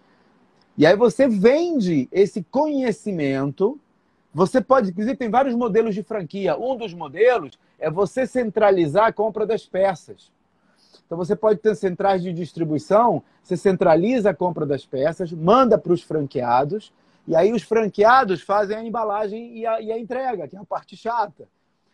[0.76, 3.80] E aí você vende esse conhecimento.
[4.34, 6.58] Você pode, inclusive, tem vários modelos de franquia.
[6.58, 10.30] Um dos modelos é você centralizar a compra das peças.
[11.12, 15.92] Então você pode ter centrais de distribuição, você centraliza a compra das peças, manda para
[15.92, 16.90] os franqueados,
[17.28, 20.64] e aí os franqueados fazem a embalagem e a, e a entrega, que é a
[20.64, 21.46] parte chata.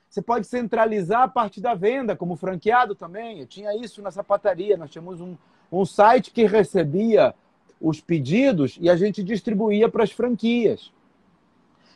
[0.09, 3.41] Você pode centralizar a parte da venda, como franqueado também.
[3.41, 4.77] Eu tinha isso na sapataria.
[4.77, 5.37] Nós tínhamos um,
[5.73, 7.35] um site que recebia
[7.81, 10.93] os pedidos e a gente distribuía para as franquias.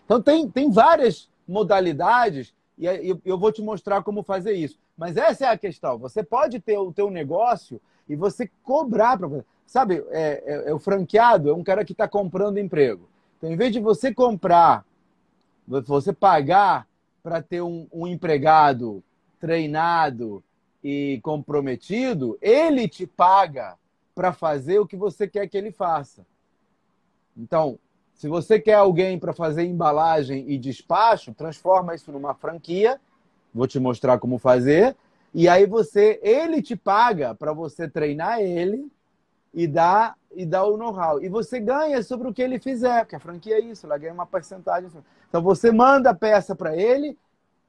[0.05, 2.53] Então, tem, tem várias modalidades
[2.87, 4.79] e eu vou te mostrar como fazer isso.
[4.97, 5.99] Mas essa é a questão.
[5.99, 9.29] Você pode ter o teu negócio e você cobrar para
[9.73, 13.09] Sabe, é, é, é, o franqueado é um cara que está comprando emprego.
[13.39, 14.85] Então, em vez de você comprar,
[15.67, 16.87] você pagar
[17.23, 19.03] para ter um, um empregado
[19.41, 20.45] treinado
[20.85, 23.79] e comprometido, ele te paga
[24.15, 26.27] para fazer o que você quer que ele faça.
[27.35, 27.79] Então,
[28.23, 33.01] se você quer alguém para fazer embalagem e despacho, transforma isso numa franquia
[33.53, 34.95] vou te mostrar como fazer.
[35.35, 38.87] E aí você, ele te paga para você treinar ele
[39.53, 41.21] e dar e dar o know-how.
[41.21, 44.15] E você ganha sobre o que ele fizer, porque a franquia é isso, ela ganha
[44.15, 44.89] uma porcentagem.
[45.29, 47.19] Então você manda a peça para ele,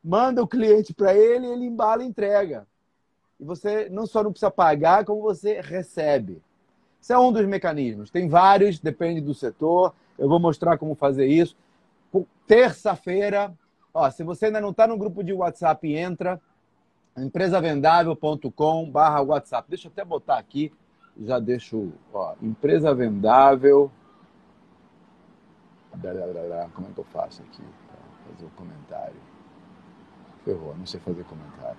[0.04, 2.68] manda o cliente para ele, ele embala e entrega.
[3.39, 6.43] E você não só não precisa pagar, como você recebe.
[7.01, 8.12] Isso é um dos mecanismos.
[8.12, 9.95] Tem vários, depende do setor.
[10.18, 11.55] Eu vou mostrar como fazer isso.
[12.45, 13.53] Terça-feira,
[14.11, 16.39] se você ainda não está no grupo de WhatsApp, entra
[17.18, 19.68] empresavendável.com barra WhatsApp.
[19.70, 20.72] Deixa eu até botar aqui,
[21.22, 23.91] já deixo, ó, empresa vendável.
[26.74, 27.64] Como é que eu faço aqui
[28.28, 29.16] fazer o comentário?
[30.43, 31.78] Ferrou, não sei fazer comentário.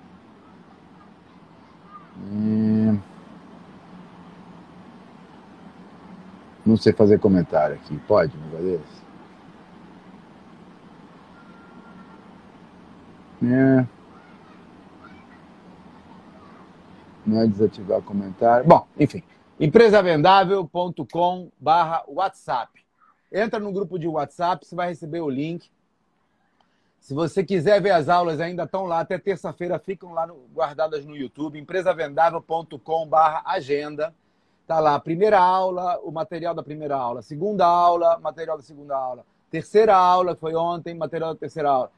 [2.16, 2.98] Hum...
[6.64, 7.98] Não sei fazer comentário aqui.
[8.06, 9.04] Pode, meu desse?
[13.42, 13.86] É.
[17.26, 18.66] Não é desativar comentário.
[18.66, 19.22] Bom, enfim.
[19.60, 22.84] empresavendável.com barra WhatsApp.
[23.32, 25.68] Entra no grupo de WhatsApp, você vai receber o link.
[27.00, 29.00] Se você quiser ver as aulas, ainda estão lá.
[29.00, 31.58] Até terça-feira ficam lá no, guardadas no YouTube.
[31.58, 34.14] empresavendável.com barra agenda.
[34.66, 39.24] Tá lá, primeira aula, o material da primeira aula, segunda aula, material da segunda aula,
[39.50, 41.90] terceira aula, foi ontem, material da terceira aula.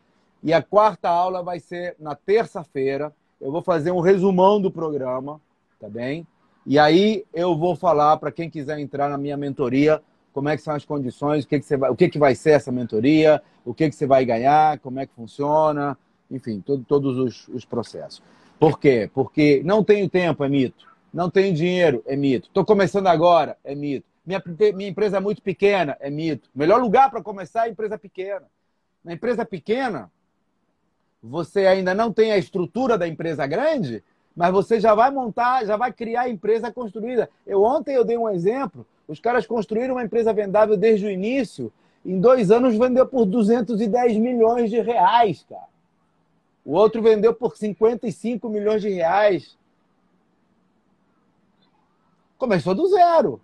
[0.42, 3.14] E a quarta aula vai ser na terça-feira.
[3.40, 5.40] Eu vou fazer um resumão do programa,
[5.80, 6.26] tá bem?
[6.66, 10.02] E aí eu vou falar para quem quiser entrar na minha mentoria,
[10.32, 12.34] como é que são as condições, o que, que, você vai, o que, que vai
[12.34, 15.96] ser essa mentoria, o que, que você vai ganhar, como é que funciona,
[16.30, 18.20] enfim, todo, todos os, os processos.
[18.58, 19.08] Por quê?
[19.14, 20.95] Porque não tenho tempo, é mito.
[21.16, 22.48] Não tenho dinheiro, é mito.
[22.48, 24.06] Estou começando agora, é mito.
[24.26, 24.42] Minha,
[24.74, 26.50] minha empresa é muito pequena, é mito.
[26.54, 28.42] melhor lugar para começar é a empresa pequena.
[29.02, 30.12] Na empresa pequena,
[31.22, 34.04] você ainda não tem a estrutura da empresa grande,
[34.36, 37.30] mas você já vai montar, já vai criar a empresa construída.
[37.46, 38.86] Eu ontem eu dei um exemplo.
[39.08, 41.72] Os caras construíram uma empresa vendável desde o início.
[42.04, 45.64] Em dois anos vendeu por 210 milhões de reais, cara.
[46.62, 49.56] O outro vendeu por 55 milhões de reais.
[52.38, 53.40] Começou do zero.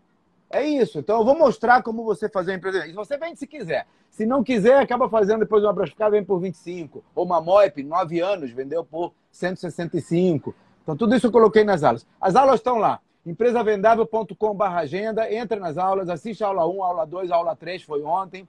[0.51, 0.99] É isso.
[0.99, 2.61] Então eu vou mostrar como você fazer.
[2.61, 3.87] Se você vende se quiser.
[4.11, 7.03] Se não quiser, acaba fazendo depois uma Brascar, vem por 25.
[7.15, 10.55] Ou uma Moip, 9 anos, vendeu por 165.
[10.83, 12.07] Então tudo isso eu coloquei nas aulas.
[12.21, 13.01] As aulas estão lá.
[13.25, 17.83] empresavendável.com.br agenda, entra nas aulas, assiste a aula 1, a aula 2, a aula 3,
[17.83, 18.47] foi ontem.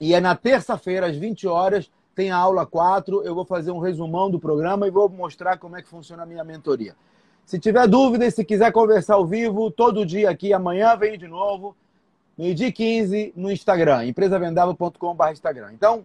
[0.00, 3.22] E é na terça-feira, às 20 horas, tem a aula 4.
[3.24, 6.26] Eu vou fazer um resumão do programa e vou mostrar como é que funciona a
[6.26, 6.96] minha mentoria.
[7.44, 11.28] Se tiver dúvida e se quiser conversar ao vivo, todo dia aqui, amanhã vem de
[11.28, 11.76] novo,
[12.38, 15.72] meio-dia 15 no Instagram, empresavendável.com.br Instagram.
[15.74, 16.04] Então,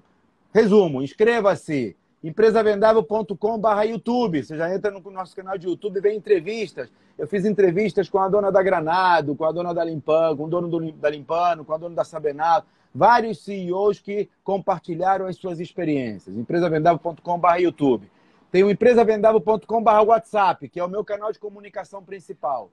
[0.53, 4.43] resumo, inscreva-se, empresavendável.com.br YouTube.
[4.43, 6.91] Você já entra no nosso canal de YouTube vê entrevistas.
[7.17, 10.49] Eu fiz entrevistas com a dona da Granado, com a dona da Limpano, com o
[10.49, 15.61] dono do, da Limpano, com a dona da Sabenato, vários CEOs que compartilharam as suas
[15.61, 16.35] experiências.
[16.35, 18.11] empresavendável.com.br YouTube.
[18.51, 22.71] Tem o empresavendável.com.br WhatsApp, que é o meu canal de comunicação principal.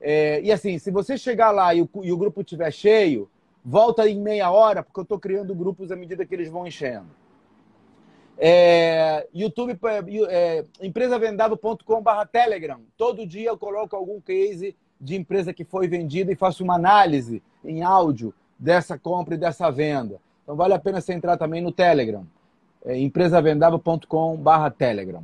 [0.00, 3.30] É, e assim, se você chegar lá e o, e o grupo estiver cheio,
[3.64, 7.06] volta em meia hora, porque eu estou criando grupos à medida que eles vão enchendo.
[8.36, 9.78] É, YouTube,
[10.28, 12.80] é, empresavendável.com.br Telegram.
[12.96, 17.40] Todo dia eu coloco algum case de empresa que foi vendida e faço uma análise
[17.64, 20.20] em áudio dessa compra e dessa venda.
[20.42, 22.26] Então vale a pena você entrar também no Telegram
[22.84, 25.22] é, empresavendável.com barra Telegram.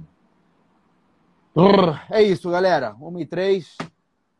[2.11, 2.95] É isso, galera.
[3.01, 3.77] 1 e 3.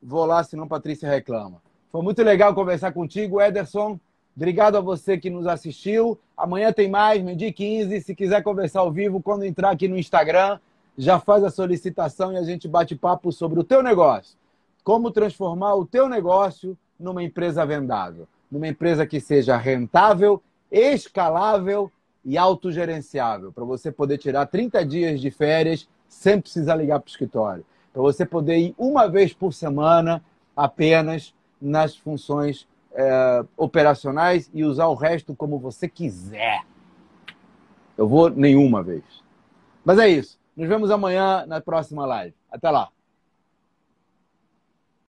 [0.01, 1.61] Vou lá, senão Patrícia reclama.
[1.91, 3.99] Foi muito legal conversar contigo, Ederson.
[4.37, 6.17] Obrigado a você que nos assistiu.
[6.37, 8.01] Amanhã tem mais, meio-dia 15.
[8.03, 10.61] Se quiser conversar ao vivo, quando entrar aqui no Instagram,
[10.97, 14.37] já faz a solicitação e a gente bate papo sobre o teu negócio.
[14.85, 18.29] Como transformar o teu negócio numa empresa vendável.
[18.49, 20.41] Numa empresa que seja rentável,
[20.71, 21.91] escalável
[22.29, 27.11] e autogerenciável, para você poder tirar 30 dias de férias sem precisar ligar para o
[27.11, 27.65] escritório.
[27.91, 30.23] Para você poder ir uma vez por semana
[30.55, 36.67] apenas nas funções é, operacionais e usar o resto como você quiser.
[37.97, 39.05] Eu vou nenhuma vez.
[39.83, 40.39] Mas é isso.
[40.55, 42.35] Nos vemos amanhã na próxima live.
[42.53, 42.91] Até lá.